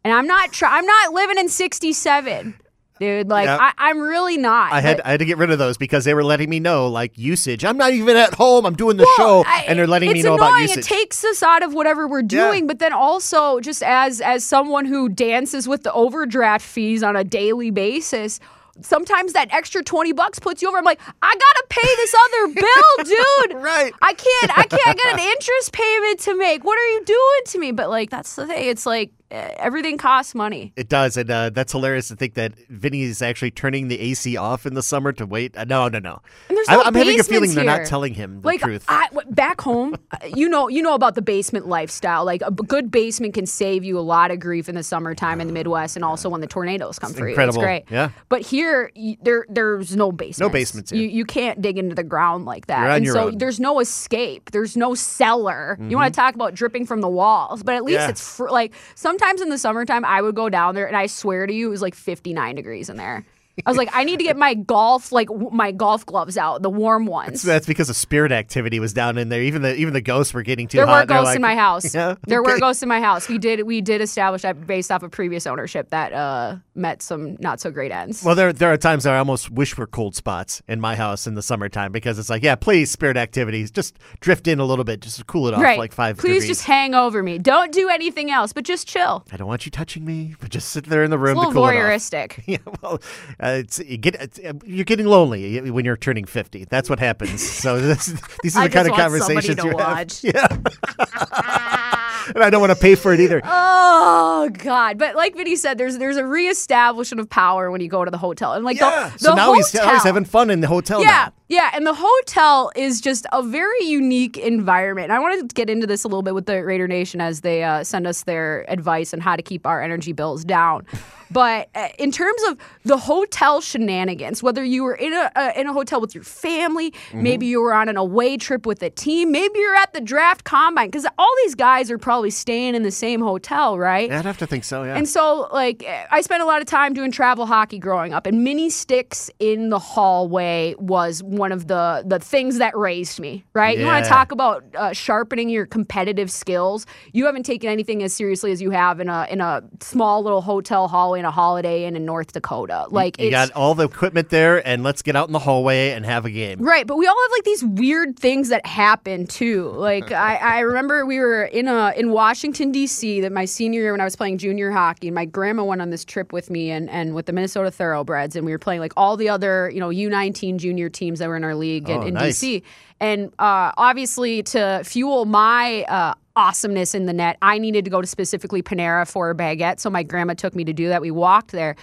[0.06, 2.56] And I'm not try- I'm not living in 67.
[3.02, 3.58] Dude, like Yeah.
[3.62, 4.74] I, I'm really not.
[4.74, 6.88] I had I had to get rid of those because they were letting me know
[6.90, 7.64] like usage.
[7.64, 8.66] I'm not even at home.
[8.66, 10.50] I'm doing the Well, show, I- and they're letting me know annoying.
[10.50, 10.80] about usage.
[10.80, 12.50] It takes us out of whatever we're Yeah.
[12.50, 17.16] doing, but then also just as as someone who dances with the overdraft fees on
[17.16, 18.42] a daily basis.
[18.82, 20.78] Sometimes that extra 20 bucks puts you over.
[20.78, 23.64] I'm like, I gotta pay this other bill, dude.
[23.64, 23.94] Right.
[24.02, 26.64] I can't, I can't get an interest payment to make.
[26.64, 27.72] What are you doing to me?
[27.72, 28.68] But like, that's the thing.
[28.70, 30.74] It's like everything costs money.
[30.76, 34.38] it does, and uh, that's hilarious to think that Vinny is actually turning the AC
[34.38, 35.56] off in the summer to wait.
[35.58, 36.22] Uh, no, no, no.
[36.48, 38.62] And there's I, no I'm having a feeling basements they're not telling him the like
[38.62, 38.86] truth.
[38.88, 42.26] I, back home, uh, you know, you know about the basement lifestyle.
[42.26, 45.48] Like a good basement can save you a lot of grief in the summertime in
[45.48, 47.30] the Midwest, and also when the tornadoes come through.
[47.30, 47.60] incredible.
[47.62, 47.84] It's great.
[47.90, 48.10] Yeah.
[48.30, 50.50] But here, there, there's no basement.
[50.50, 51.02] No basements here.
[51.02, 52.90] You, you can't dig into the ground like that.
[52.98, 53.28] And so own.
[53.30, 53.38] Mm-hmm.
[53.38, 54.52] there's no escape.
[54.52, 55.78] There's no cellar.
[55.80, 58.10] You want to talk about dripping from the walls, but at least Yeah.
[58.10, 58.74] it's fr- like
[59.20, 61.72] sometimes in the summertime I would go down there, and I swear to you, it
[61.72, 63.26] was like 59 degrees in there.
[63.66, 66.62] I was like, I need to get my golf like w- my golf gloves out,
[66.62, 67.42] the warm ones.
[67.42, 69.42] That's because of spirit activity was down in there.
[69.42, 71.02] Even the even the ghosts were getting too There hot.
[71.02, 71.94] were They're ghosts like, in my house.
[72.00, 72.60] Yeah, There were okay.
[72.60, 73.28] ghosts in my house.
[73.28, 77.36] We did we did establish that based off of previous ownership that uh, met some
[77.40, 78.24] not so great ends.
[78.24, 81.28] Well, there there are times that I almost wish were cold spots in my house
[81.28, 84.86] in the summertime because it's like, yeah, please, spirit activities, just drift in a little
[84.86, 85.80] bit, just to cool it off right.
[85.80, 86.48] like five Please degrees.
[86.48, 87.38] just hang over me.
[87.40, 89.26] Don't do anything else, but just chill.
[89.32, 91.42] I don't want you touching me, but just sit there in the room It's a
[91.42, 91.84] to little cool it off.
[92.02, 92.44] voyeuristic.
[92.50, 93.00] Yeah, well,
[93.40, 96.66] uh, it's you get it's, uh, you're getting lonely when you're turning fifty.
[96.66, 97.48] That's what happens.
[97.60, 98.06] So this,
[98.42, 100.22] these are the kind of want conversations you watch.
[100.22, 100.34] have.
[100.34, 100.48] Yeah,
[102.36, 103.42] and I don't want to pay for it either.
[103.44, 104.98] Oh God!
[104.98, 108.18] But like Vinny said, there's there's a reestablishment of power when you go to the
[108.18, 109.10] hotel, and like yeah.
[109.10, 111.02] the, the so now hotel, he's, now he's having fun in the hotel.
[111.02, 111.34] Yeah, now.
[111.50, 115.06] yeah, and the hotel is just a very unique environment.
[115.06, 117.42] And I wanted to get into this a little bit with the Raider Nation as
[117.42, 120.86] they uh, send us their advice on how to keep our energy bills down.
[121.32, 125.68] But uh, in terms of the hotel shenanigans, whether you were in a uh, in
[125.68, 127.24] a hotel with your family, Mm-hmm.
[127.24, 130.44] maybe you were on an away trip with a team, maybe you're at the draft
[130.44, 134.10] combine, because all these guys are probably staying in the same hotel, right?
[134.10, 134.84] Yeah, I'd have to think so.
[134.84, 134.96] Yeah.
[134.96, 138.44] And so, like, I spent a lot of time doing travel hockey growing up, and
[138.44, 143.44] mini sticks in the hallway was one of the the things that raised me.
[143.54, 143.78] Right?
[143.78, 146.86] You want to talk about uh, sharpening your competitive skills?
[147.14, 150.42] You haven't taken anything as seriously as you have in a in a small little
[150.42, 152.88] hotel hallway in a Holiday Inn in North Dakota.
[152.90, 156.06] Like, you got all the equipment there, and let's get out in the hallway and
[156.06, 156.60] have a game.
[156.60, 159.70] Right, but we all have like these weird things that happen too.
[159.70, 163.22] Like I, I remember we were in a in Washington D.C.
[163.22, 165.90] that my senior year when I was playing junior hockey, and my grandma went on
[165.90, 168.94] this trip with me and and with the Minnesota Thoroughbreds, and we were playing like
[168.98, 172.02] all the other you know U19 junior teams that were in our league in, Oh,
[172.04, 172.40] in nice.
[172.40, 172.64] D.C.
[173.02, 177.38] And uh, obviously to fuel my uh, awesomeness in the net.
[177.42, 180.64] I needed to go to specifically Panera for a baguette, so my grandma took me
[180.64, 181.02] to do that.
[181.02, 181.76] We walked there,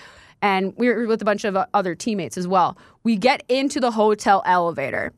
[0.43, 2.77] and we were with a bunch of uh, other teammates as well.
[3.05, 5.13] We get into the hotel elevator.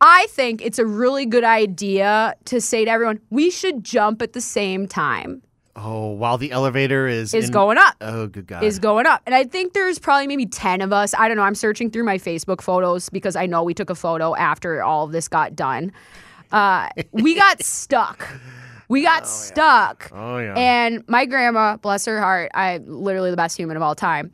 [0.00, 4.32] I think it's a really good idea to say to everyone, we should jump at
[4.32, 5.42] the same time.
[5.74, 7.94] Oh, while the elevator is Is in- going up.
[8.00, 8.62] Oh, good God.
[8.64, 9.22] is going up.
[9.26, 11.14] And I think there's probably maybe 10 of us.
[11.14, 11.42] I don't know.
[11.44, 15.04] I'm searching through my Facebook photos because I know we took a photo after all
[15.04, 15.92] of this got done.
[16.50, 18.26] Uh, we got stuck.
[18.88, 20.10] We got stuck.
[20.12, 20.54] Oh, yeah.
[20.54, 24.32] And my grandma, bless her heart, I literally the best human of all time,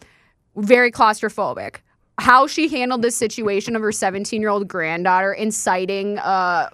[0.56, 1.76] very claustrophobic.
[2.18, 6.70] How she handled this situation of her 17 year old granddaughter inciting, uh,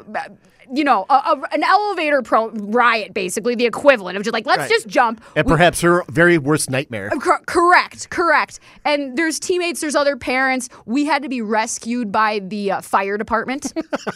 [0.72, 4.60] you know, a, a, an elevator pro- riot, basically the equivalent of just like, let's
[4.60, 4.70] Right.
[4.70, 5.22] just jump.
[5.34, 7.10] and We- perhaps her very worst nightmare.
[7.20, 8.60] Cor- correct, correct.
[8.84, 10.68] And there's teammates, there's other parents.
[10.86, 13.72] We had to be rescued by the uh, fire department.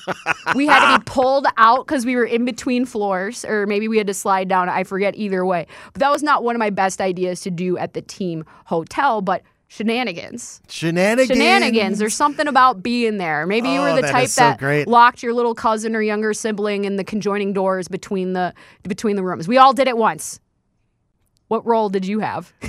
[0.55, 3.99] we had to be pulled out because we were in between floors, or maybe we
[3.99, 4.69] had to slide down.
[4.69, 5.67] I forget either way.
[5.93, 9.21] But that was not one of my best ideas to do at the team hotel,
[9.21, 9.43] but
[9.75, 10.61] shenanigans.
[10.69, 11.29] Shenanigans.
[11.29, 11.99] Shenanigans.
[11.99, 13.47] There's something about being there.
[13.47, 14.87] Maybe you Oh, were the that type so that great.
[14.87, 18.55] locked your little cousin or younger sibling in the conjoining doors between the
[18.87, 19.49] between the rooms.
[19.49, 20.41] We all did it once.
[21.49, 22.53] What role did you have?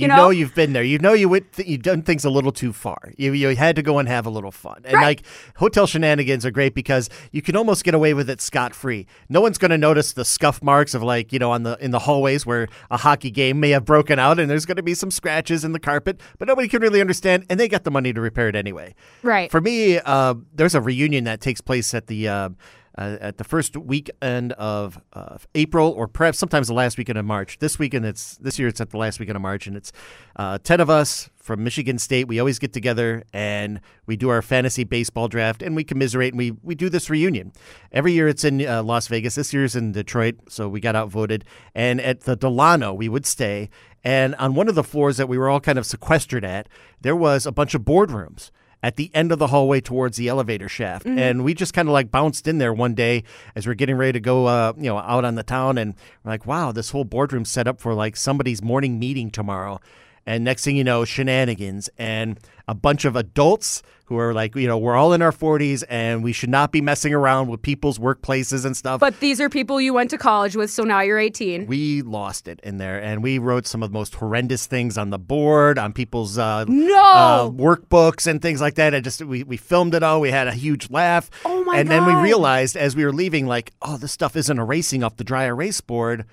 [0.00, 0.16] You, know?
[0.16, 0.30] know?
[0.30, 0.82] you've been there.
[0.82, 1.52] You know you went.
[1.52, 3.12] Th- you've done things a little too far.
[3.16, 4.82] You you had to go and have a little fun.
[4.84, 5.02] And Right.
[5.02, 5.22] like
[5.56, 9.06] hotel shenanigans are great because you can almost get away with it scot free.
[9.28, 11.90] No one's going to notice the scuff marks of like you know on the in
[11.90, 14.94] the hallways where a hockey game may have broken out and there's going to be
[14.94, 17.44] some scratches in the carpet, but nobody can really understand.
[17.48, 18.94] And they got the money to repair it anyway.
[19.22, 19.50] Right.
[19.50, 22.28] For me, uh, there's a reunion that takes place at the.
[22.28, 22.48] Uh,
[22.96, 27.24] uh, at the first weekend of uh, April, or perhaps sometimes the last weekend of
[27.24, 27.58] March.
[27.58, 28.68] This weekend, it's this year.
[28.68, 29.92] It's at the last weekend of March, and it's
[30.36, 32.28] uh, ten of us from Michigan State.
[32.28, 36.38] We always get together and we do our fantasy baseball draft, and we commiserate, and
[36.38, 37.52] we we do this reunion
[37.92, 38.28] every year.
[38.28, 39.34] It's in uh, Las Vegas.
[39.34, 41.44] This year's in Detroit, so we got outvoted.
[41.74, 43.70] And at the Delano, we would stay,
[44.02, 46.68] and on one of the floors that we were all kind of sequestered at,
[47.00, 48.50] there was a bunch of boardrooms
[48.84, 51.06] at the end of the hallway towards the elevator shaft.
[51.06, 54.12] And we just kind of like bounced in there one day as we're getting ready
[54.12, 55.78] to go, uh, you know, out on the town.
[55.78, 59.80] And we're like, wow, this whole boardroom set up for like somebody's morning meeting tomorrow.
[60.26, 64.66] And next thing you know, shenanigans and a bunch of adults who are like, you
[64.66, 67.98] know, we're all in our 40s and we should not be messing around with people's
[67.98, 69.00] workplaces and stuff.
[69.00, 71.66] But these are people you went to college with, so now you're 18.
[71.66, 75.10] we lost it in there and we wrote some of the most horrendous things on
[75.10, 77.02] the board on people's uh, No!
[77.02, 80.48] uh, workbooks and things like that i just we, we filmed it all we had
[80.48, 83.96] a huge laugh Oh my and then we realized as we were leaving like oh
[83.96, 86.24] this stuff isn't erasing off the dry erase board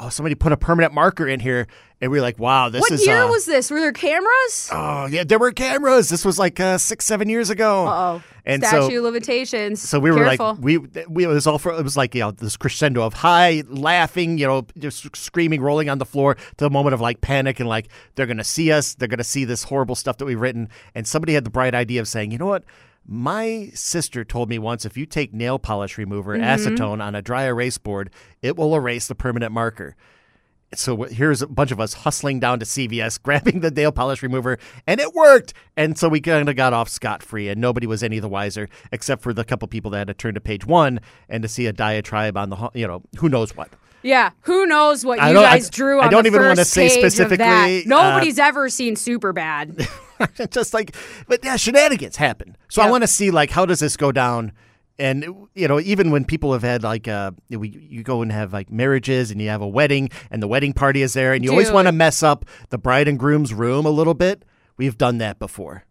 [0.00, 1.66] oh somebody put a permanent marker in here
[2.00, 3.70] and we were like wow this what is What year uh, was this?
[3.70, 4.68] Were there cameras?
[4.72, 8.22] oh yeah there were cameras this was like uh, six seven years ago Uh-oh.
[8.44, 9.82] and Statue so of limitations.
[9.82, 10.54] so we were Careful.
[10.54, 13.12] like, we, we, it was all for, it was like, you know, this crescendo of
[13.14, 17.20] high laughing, you know, just screaming, rolling on the floor to the moment of like
[17.20, 18.94] panic and like, they're going to see us.
[18.94, 20.68] They're going to see this horrible stuff that we've written.
[20.94, 22.64] And somebody had the bright idea of saying, you know what?
[23.10, 26.44] My sister told me once if you take nail polish remover, Mm-hmm.
[26.44, 28.10] acetone on a dry erase board,
[28.42, 29.96] it will erase the permanent marker.
[30.74, 34.58] So here's a bunch of us hustling down to CVS, grabbing the nail polish remover,
[34.86, 35.54] and it worked.
[35.78, 38.68] And so we kind of got off scot free, and nobody was any the wiser,
[38.92, 41.64] except for the couple people that had to turn to page one and to see
[41.64, 43.70] a diatribe on the, you know, who knows what.
[44.02, 47.04] yeah, who knows what you don't- I- guys drew I don't even wanna say page
[47.04, 49.88] of specifically, uh, Nobody's ever seen super bad.
[50.50, 52.56] Just like, but yeah, shenanigans happen.
[52.68, 54.52] So I want to see like how does this go down.
[55.00, 58.52] And you know, even when people have had like uh, we you go and have
[58.52, 61.52] like marriages, and you have a wedding, and the wedding party is there, and you
[61.52, 64.44] always want to mess up the bride and groom's room a little bit.
[64.76, 65.84] We've done that before,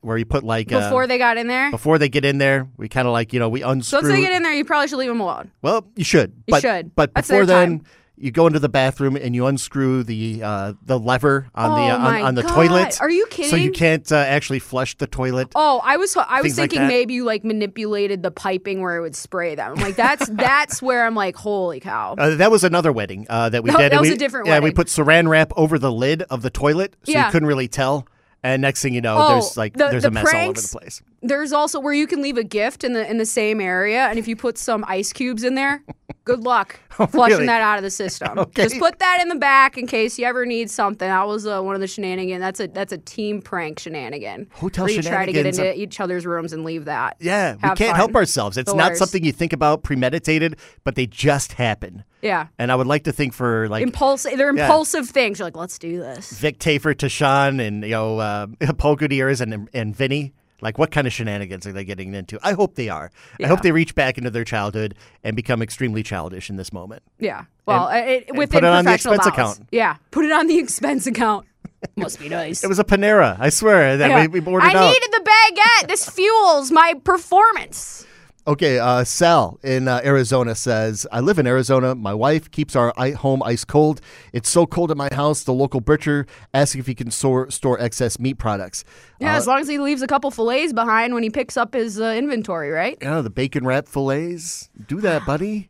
[0.00, 1.70] where you put like uh, Before they got in there.
[1.70, 4.00] before they get in there, we kind of like you know we unscrew.
[4.00, 5.50] So once they get in there, you probably should leave them alone.
[5.60, 6.32] well, you should.
[6.46, 6.94] You but, should.
[6.94, 7.86] But That's before then, time.
[8.18, 11.96] You go into the bathroom and you unscrew the uh, the lever on the Oh
[11.96, 12.54] uh, on, on the God.
[12.54, 13.00] toilet.
[13.00, 13.50] Are you kidding?
[13.50, 15.48] So you can't uh, actually flush the toilet.
[15.54, 18.96] Oh, I was I was Things like thinking maybe you like manipulated the piping where
[18.96, 19.72] it would spray them.
[19.76, 22.14] I'm like that's that's where I'm like, holy cow.
[22.16, 23.92] Uh, that was another wedding uh, that we No, did.
[23.92, 26.50] that was we, a different Yeah, we put saran wrap over the lid of the
[26.50, 27.26] toilet, so Yeah.
[27.26, 28.06] you couldn't really tell.
[28.42, 30.60] And next thing you know, Oh, there's like the- there's the a mess all over
[30.60, 31.02] the place.
[31.22, 34.18] There's also where you can leave a gift in the in the same area, and
[34.18, 35.82] if you put some ice cubes in there,
[36.24, 37.46] good luck flushing Oh, really?
[37.46, 38.38] that out of the system.
[38.46, 38.64] Okay.
[38.64, 41.08] Just put that in the back in case you ever need something.
[41.08, 42.40] That was uh, one of the shenanigans.
[42.40, 44.48] That's a that's a team prank shenanigan.
[44.52, 47.16] Hotel where you try to get into each other's rooms and leave that.
[47.18, 47.94] Yeah, we can't fun.
[47.96, 48.56] help ourselves.
[48.56, 48.98] It's The not worst.
[49.00, 52.04] something you think about premeditated, but they just happen.
[52.22, 52.48] Yeah.
[52.58, 54.36] And I would like to think for like Impulsive.
[54.36, 54.64] They're Yeah.
[54.66, 55.38] impulsive things.
[55.38, 56.30] You're like, let's do this.
[56.38, 58.46] Vic Tafur to Sean and you know uh,
[58.78, 60.34] Paul Gutierrez and and Vinny.
[60.60, 62.38] Like, what kind of shenanigans are they getting into?
[62.42, 63.10] I hope they are.
[63.42, 67.02] I hope they reach back into their childhood and become extremely childish in this moment.
[67.18, 67.44] Yeah.
[67.66, 69.26] Well, And- uh, it, and within put it on the expense bounds.
[69.26, 69.60] account.
[69.70, 69.96] Yeah.
[70.10, 71.46] Put it on the expense account.
[71.96, 72.64] Must be nice.
[72.64, 73.36] It was a Panera.
[73.38, 74.26] I swear that Yeah.
[74.26, 74.90] we, we ordered I out.
[74.90, 75.88] needed the baguette.
[75.88, 78.06] This fuels my performance.
[78.48, 81.96] Okay, uh, Sal in uh, Arizona says, I live in Arizona.
[81.96, 84.00] My wife keeps our i- home ice cold.
[84.32, 87.80] It's so cold at my house, the local butcher asks if he can store, store
[87.80, 88.84] excess meat products.
[89.18, 91.74] Yeah, Uh, as long as he leaves a couple fillets behind when he picks up
[91.74, 93.00] his uh, inventory, right?
[93.02, 94.70] know, the bacon wrap fillets.
[94.86, 95.68] Do that, buddy.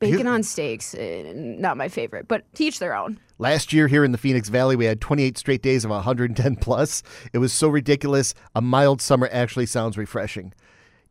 [0.00, 3.20] Bacon on steaks, uh, not my favorite, but teach their own.
[3.38, 7.04] Last year here in the Phoenix Valley, we had 28 straight days of 110 plus.
[7.32, 8.34] It was so ridiculous.
[8.56, 10.52] A mild summer actually sounds refreshing.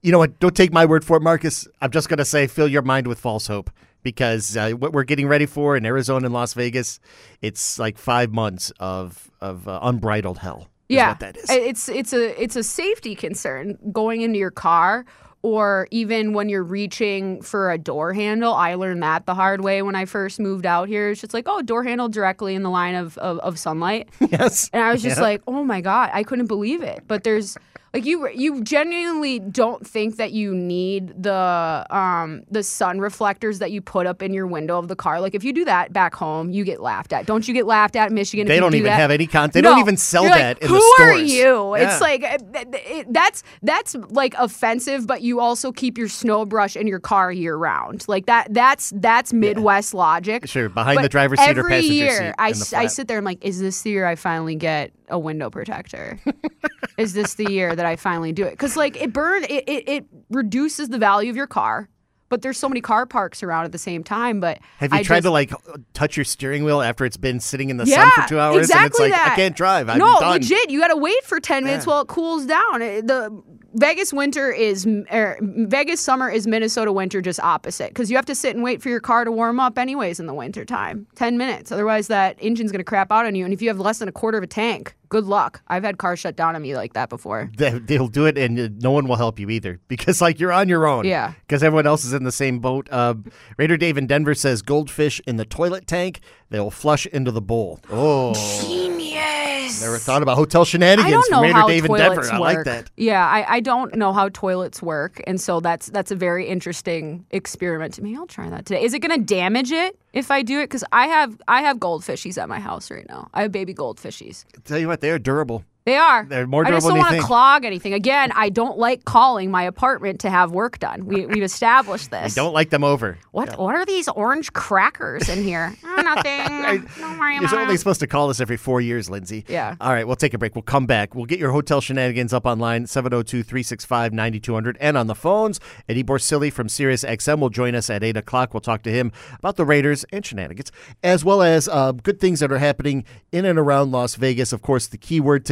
[0.02, 0.40] You know what?
[0.40, 1.68] Don't take my word for it, Marcus.
[1.82, 3.70] I'm just going to say fill your mind with false hope
[4.04, 7.00] because uh, what we're getting ready for in Arizona and Las Vegas,
[7.42, 10.68] it's like five months of, of uh, unbridled hell.
[10.88, 11.50] yeah, that is.
[11.50, 15.04] it's it's a it's a safety concern going into your car
[15.42, 18.54] or even when you're reaching for a door handle.
[18.54, 21.10] I learned that the hard way when I first moved out here.
[21.10, 24.10] It's just like, oh, door handle directly in the line of, of, of sunlight.
[24.20, 24.70] yes.
[24.74, 25.24] And I was just Yeah.
[25.24, 27.58] like, "Oh my god, I couldn't believe it." But there's
[27.94, 33.72] like you you genuinely don't think that you need the um the sun reflectors that
[33.72, 35.20] you put up in your window of the car.
[35.22, 37.26] Like if you do that back home, you get laughed at.
[37.26, 38.46] Don't you get laughed at in Michigan?
[38.46, 39.00] if They don't do even that?
[39.00, 39.54] have any content.
[39.54, 39.70] they No.
[39.72, 41.76] don't even sell You're like, that in Who the are you?
[41.78, 41.92] Yeah.
[41.92, 46.88] It's like it- that's that's like offensive, but you also keep your snow brush in
[46.88, 48.06] your car year round.
[48.08, 50.48] Like that that's that's Midwest logic.
[50.48, 53.18] Sure, behind But the driver's seat or passenger year, seat I, in I sit there.
[53.18, 56.20] I'm like, is this the year I finally get a window protector?
[56.98, 58.52] is this the year that I finally do it?
[58.52, 61.90] Because like it burn, it, it it reduces the value of your car.
[62.30, 64.42] But there's so many car parks around at the same time.
[64.42, 65.54] But Have you I tried just, to like
[65.94, 68.58] touch your steering wheel after it's been sitting in the yeah, sun for two hours
[68.58, 69.32] exactly and it's like that.
[69.32, 69.88] I can't drive.
[69.88, 70.34] I'm no, done.
[70.34, 70.70] legit.
[70.70, 71.94] You got to wait for ten minutes Yeah.
[71.94, 72.82] while it cools down.
[72.82, 73.42] It- The
[73.78, 77.90] Vegas winter is er, Vegas summer is Minnesota winter, just opposite.
[77.90, 80.26] Because you have to sit and wait for your car to warm up anyways in
[80.26, 81.06] the winter time.
[81.14, 83.46] Ten minutes, otherwise that engine's gonna crap out on you.
[83.46, 85.62] And if you have less than a quarter of a tank, good luck.
[85.68, 87.52] I've had cars shut down on me like that before.
[87.56, 90.52] They, they'll do it, and uh, no one will help you either because like you're
[90.52, 91.06] on your own.
[91.06, 91.34] Yeah.
[91.42, 92.88] Because everyone else is in the same boat.
[92.92, 93.14] Uh,
[93.58, 96.22] Raider Dave in Denver says goldfish in the toilet tank.
[96.50, 97.80] They'll flush into the bowl.
[97.92, 98.34] Oh,
[98.66, 99.47] Genius.
[99.82, 102.34] Never thought about hotel shenanigans I don't know Raider how Dave toilets work.
[102.34, 102.92] I like that.
[102.98, 107.26] Yeah, I, I don't know how toilets work, and so that's that's a very interesting
[107.32, 108.16] experiment to me.
[108.16, 108.84] I'll try that today.
[108.84, 110.66] Is it going to damage it if I do it?
[110.66, 113.30] Because I have I have goldfishies at my house right now.
[113.34, 114.46] I have baby goldfishies.
[114.64, 115.64] Tell you what, they're durable.
[115.88, 116.26] They are.
[116.26, 117.94] They're more I just don't want to clog anything.
[117.94, 121.06] Again, I don't like calling my apartment to have work done.
[121.06, 122.38] We, we've established this.
[122.38, 123.18] I don't like them over.
[123.32, 125.74] What what are these orange crackers in here?
[125.98, 126.86] Oh, nothing.
[127.00, 127.80] Don't worry You're only it.
[127.80, 129.46] supposed to call us every four years, Lindsay.
[129.48, 129.76] Yeah.
[129.82, 130.54] All right, we'll take a break.
[130.54, 131.16] We'll come back.
[131.16, 135.60] We'll get your hotel shenanigans up online, 702 365 9200, and on the phones.
[135.90, 138.54] Eddie Borsili from Sirius XM will join us at 8 o'clock.
[138.54, 140.72] We'll talk to him about the Raiders and shenanigans,
[141.02, 144.54] as well as uh, good things that are happening in and around Las Vegas.
[144.54, 145.46] Of course, the key word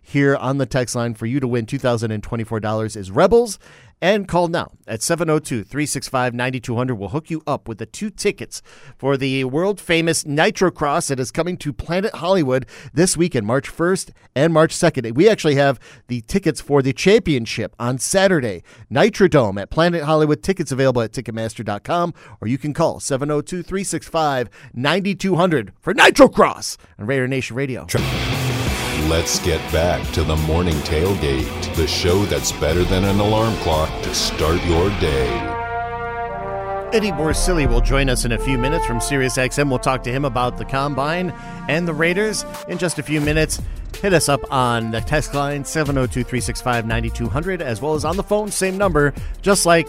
[0.00, 3.58] here on the text line for you to win $2,024 is Rebels.
[4.00, 6.94] And call now at 702 365 9200.
[6.94, 8.62] We'll hook you up with the two tickets
[8.96, 14.10] for the world famous Nitrocross that is coming to Planet Hollywood this weekend, March 1st
[14.36, 15.14] and March 2nd.
[15.14, 20.44] We actually have the tickets for the championship on Saturday, Nitrodome at Planet Hollywood.
[20.44, 27.26] Tickets available at Ticketmaster.com or you can call 702 365 9200 for Nitrocross on Raider
[27.26, 27.84] Nation Radio.
[29.08, 33.88] Let's get back to the morning tailgate, the show that's better than an alarm clock
[34.02, 35.28] to start your day.
[36.92, 39.70] Eddie Borsili will join us in a few minutes from SiriusXM.
[39.70, 41.30] We'll talk to him about the combine
[41.68, 43.62] and the Raiders in just a few minutes.
[44.02, 48.22] Hit us up on the text line 702 365 9200, as well as on the
[48.22, 49.88] phone, same number, just like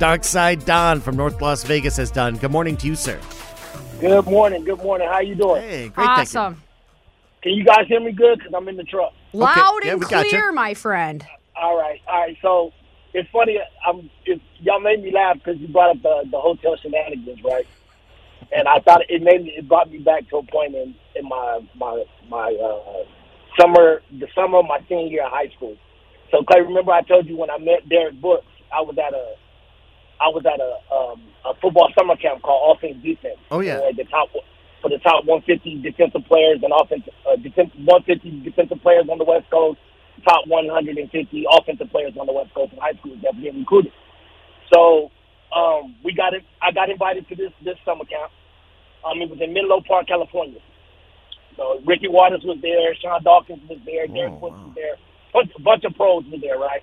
[0.00, 2.38] Dark Side Don from North Las Vegas has done.
[2.38, 3.20] Good morning to you, sir.
[4.00, 4.64] Good morning.
[4.64, 5.06] Good morning.
[5.06, 5.62] How you doing?
[5.62, 6.06] Hey, great.
[6.06, 6.40] thank you.
[6.40, 6.62] Awesome.
[7.42, 8.38] Can you guys hear me good?
[8.38, 9.12] Because I'm in the truck.
[9.32, 11.26] Loud yeah, and we got clear, my friend.
[11.56, 12.00] All right.
[12.06, 12.36] All right.
[12.40, 12.72] So
[13.12, 13.58] it's funny.
[13.86, 14.08] I'm.
[14.24, 17.66] It, y'all made me laugh because you brought up the, the hotel shenanigans, right?
[18.54, 19.54] And I thought it made me.
[19.56, 23.04] It brought me back to a point in in my my my uh,
[23.60, 25.76] summer, the summer of my senior year of high school.
[26.30, 29.34] So Clay, remember I told you when I met Derek Brooks, I was at a
[30.20, 33.38] I was at a um, a football summer camp called Offense Defense.
[33.50, 33.80] Oh, yeah.
[33.80, 34.28] For the top
[34.82, 39.24] for the top 150 defensive players and offensive uh, defense, 150 defensive players on the
[39.24, 39.78] West Coast,
[40.26, 40.98] top 150
[41.54, 43.92] offensive players on the West Coast in high school that getting recruited.
[44.74, 45.10] So
[45.54, 46.42] um, we got it.
[46.60, 48.34] I got invited to this this summer camp.
[49.06, 50.60] Um, it was in Menlo Park, California.
[51.56, 54.96] So Ricky Watters was there, Sean Dawkins was there, Derek Brooks was there.
[55.32, 56.82] bunch, a bunch of pros were there, right?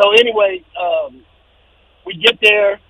[0.00, 1.22] So anyway, um,
[2.06, 2.80] we get there.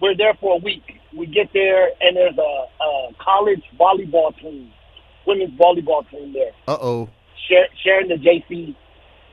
[0.00, 0.82] We're there for a week.
[1.16, 4.72] We get there, and there's a, a college volleyball team,
[5.26, 7.08] women's volleyball team there, Uh oh.
[7.48, 8.74] share, sharing the JC,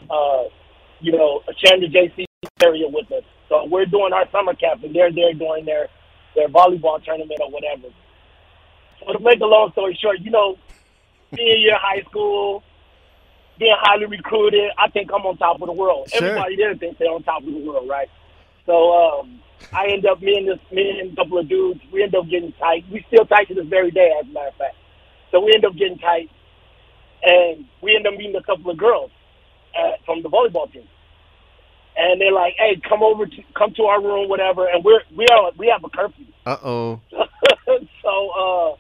[0.10, 0.44] uh,
[1.00, 2.26] you know, sharing the JC
[2.64, 3.24] area with us.
[3.50, 5.88] So we're doing our summer camp, and they're there doing their
[6.36, 7.88] their volleyball tournament or whatever.
[9.06, 10.58] So to make a long story short, you know,
[11.34, 12.64] being year high school,
[13.60, 16.10] being highly recruited, I think I'm on top of the world.
[16.10, 16.28] Sure.
[16.28, 18.10] Everybody there thinks they're on top of the world, right?
[18.66, 19.42] So um,
[19.74, 22.26] I end up me and this me and a couple of dudes, we end up
[22.30, 22.86] getting tight.
[22.92, 24.76] We still tight to this very day, as a matter of fact.
[25.32, 26.30] So we end up getting tight,
[27.24, 29.12] and we end up meeting a couple of girls
[29.78, 30.88] uh, from the volleyball team.
[31.96, 35.26] And they're like, "Hey, come over to come to our room, whatever." And we're we
[35.28, 36.26] are we have a curfew.
[36.46, 37.02] Uh oh.
[38.04, 38.76] so, uh,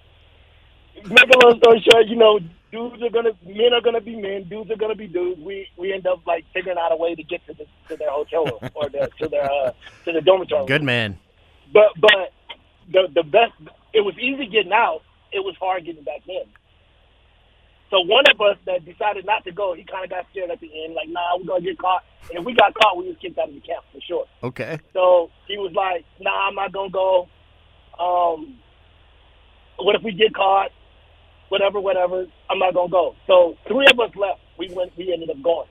[1.09, 2.39] make a long story short, you know,
[2.71, 5.39] dudes are gonna, men are gonna be men, dudes are gonna be dudes.
[5.41, 8.09] We we end up like figuring out a way to get to the to their
[8.09, 9.71] hotel room or the, to their uh,
[10.05, 10.65] to the dormitory.
[10.65, 11.17] Good man.
[11.73, 12.33] But but
[12.91, 13.53] the the best,
[13.93, 15.01] it was easy getting out.
[15.31, 16.43] It was hard getting back in.
[17.89, 20.61] So one of us that decided not to go, he kind of got scared at
[20.61, 22.03] the end, like, nah, we're gonna get caught.
[22.29, 24.25] And if we got caught, we was kicked out of the camp for sure.
[24.43, 24.79] Okay.
[24.93, 27.27] So he was like, "Nah, I'm not gonna go.
[27.99, 28.55] Um,
[29.77, 30.71] what if we get caught?
[31.51, 32.25] Whatever, whatever.
[32.49, 34.39] I'm not gonna go." So three of us left.
[34.57, 34.95] We went.
[34.97, 35.67] We ended up going.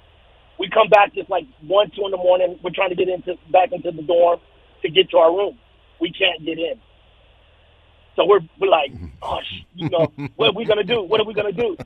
[0.59, 2.61] We come back just like one, two in the morning.
[2.63, 4.41] We're trying to get into back into the dorm
[4.83, 5.59] to get to our room.
[6.01, 6.77] We can't get in.
[8.17, 11.03] So we're, we're like, oh, sh- you know, what are we gonna do?
[11.03, 11.77] What are we gonna do?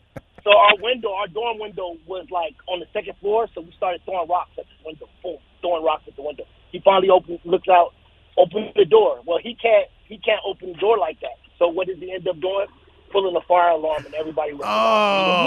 [0.45, 3.49] So our window, our dorm window, was like on the second floor.
[3.55, 5.07] So we started throwing rocks at the window.
[5.23, 6.45] Boom, throwing rocks at the window.
[6.73, 7.93] He finally opens, looks out,
[8.37, 9.21] opens the door.
[9.27, 11.39] Well, he can't, he can't open the door like that.
[11.59, 12.67] So what does he end up doing?
[13.15, 14.51] Pulling the fire alarm, and everybody.
[14.53, 15.47] runs out.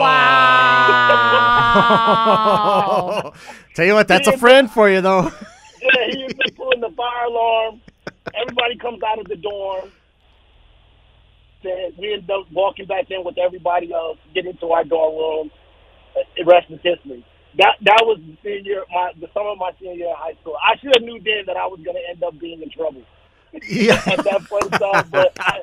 [3.28, 3.34] Wow.
[3.76, 5.32] Tell you what, that's a friend for you, though.
[5.82, 7.82] Yeah, he was pulling the fire alarm.
[8.34, 9.92] Everybody comes out of the dorm.
[11.64, 15.52] Then we end up walking back in with everybody else, getting to our dorm room.
[16.18, 17.24] Uh, The rest is history.
[17.60, 20.56] That that was the senior, my the summer of my senior year of high school.
[20.62, 23.04] I should have knew then that I was going to end up being in trouble
[23.68, 24.02] Yeah.
[24.06, 25.08] at that point in time.
[25.12, 25.62] But I,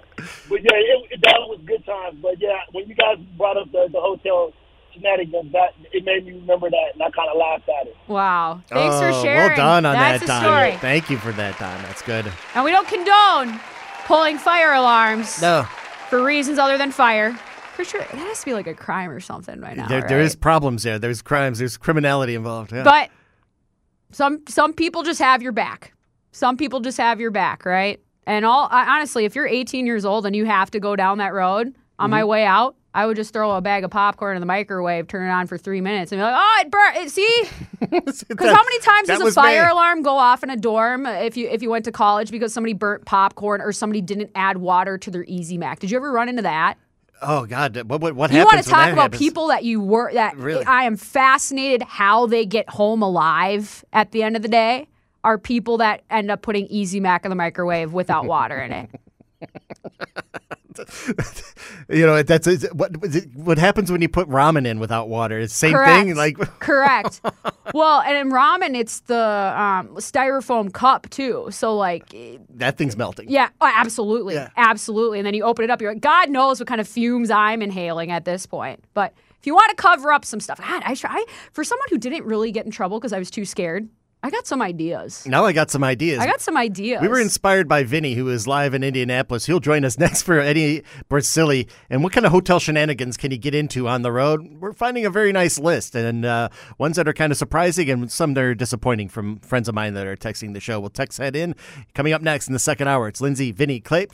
[0.48, 2.18] but yeah, it, it, that was good times.
[2.22, 4.52] But yeah, when you guys brought up the the hotel
[4.92, 7.96] shenanigans, that it made me remember that, and I kind of laughed at it.
[8.08, 8.62] Wow.
[8.68, 9.48] Thanks for Oh, sharing.
[9.48, 10.42] Well done on That's that a time.
[10.42, 10.76] story.
[10.80, 11.82] Thank you for that time.
[11.82, 12.30] That's good.
[12.54, 13.60] And we don't condone
[14.06, 15.66] pulling fire alarms No,
[16.10, 17.32] for reasons other than fire.
[17.74, 19.88] For sure, it has to be like a crime or something right now.
[19.88, 20.24] there, there right?
[20.26, 20.98] is problems there.
[21.00, 21.58] There's crimes.
[21.58, 22.70] There's criminality involved.
[22.72, 22.84] Yeah.
[22.84, 23.10] But
[24.12, 25.92] some some people just have your back.
[26.34, 28.00] Some people just have your back, right?
[28.26, 31.18] And all I, honestly, if you're 18 years old and you have to go down
[31.18, 31.74] that road on
[32.06, 32.10] Mm-hmm.
[32.10, 35.28] my way out, I would just throw a bag of popcorn in the microwave, turn
[35.28, 37.42] it on for three minutes, and be like, "Oh, it burnt." See,
[37.80, 39.70] because how many times does a fire me.
[39.70, 42.72] alarm go off in a dorm if you if you went to college because somebody
[42.72, 45.78] burnt popcorn or somebody didn't add water to their Easy Mac?
[45.78, 46.78] Did you ever run into that?
[47.22, 49.18] Oh God, what what, what You want to talk about happens?
[49.20, 50.64] people that you were that Really?
[50.64, 54.88] I am fascinated how they get home alive at the end of the day
[55.24, 58.90] are people that end up putting Easy Mac in the microwave without water in it.
[61.88, 62.96] You know, that's what
[63.34, 65.38] what happens when you put ramen in without water.
[65.38, 66.04] It's the same Correct.
[66.06, 66.16] thing.
[66.16, 67.20] Like Correct.
[67.72, 71.46] well, and in ramen it's the um, styrofoam cup too.
[71.50, 72.12] So like
[72.54, 73.30] that thing's melting.
[73.30, 74.34] yeah, oh, absolutely.
[74.34, 74.48] Yeah.
[74.56, 75.20] Absolutely.
[75.20, 77.62] And then you open it up you're like God knows what kind of fumes I'm
[77.62, 78.82] inhaling at this point.
[78.94, 81.98] But if you want to cover up some stuff, God, I try for someone who
[81.98, 83.88] didn't really get in trouble because I was too scared.
[84.24, 85.26] I got some ideas.
[85.26, 86.18] Now I got some ideas.
[86.18, 87.02] I got some ideas.
[87.02, 89.44] we were inspired by Vinny, who is live in Indianapolis.
[89.44, 91.68] He'll join us next for Eddie Brasili.
[91.90, 94.56] And what kind of hotel shenanigans can he get into on the road?
[94.60, 96.48] We're finding a very nice list, and uh,
[96.78, 99.92] ones that are kind of surprising and some that are disappointing from friends of mine
[99.92, 100.80] that are texting the show.
[100.80, 101.54] We'll text head in.
[101.92, 104.06] Coming up next in the second hour, it's Lindsay, Vinny, go.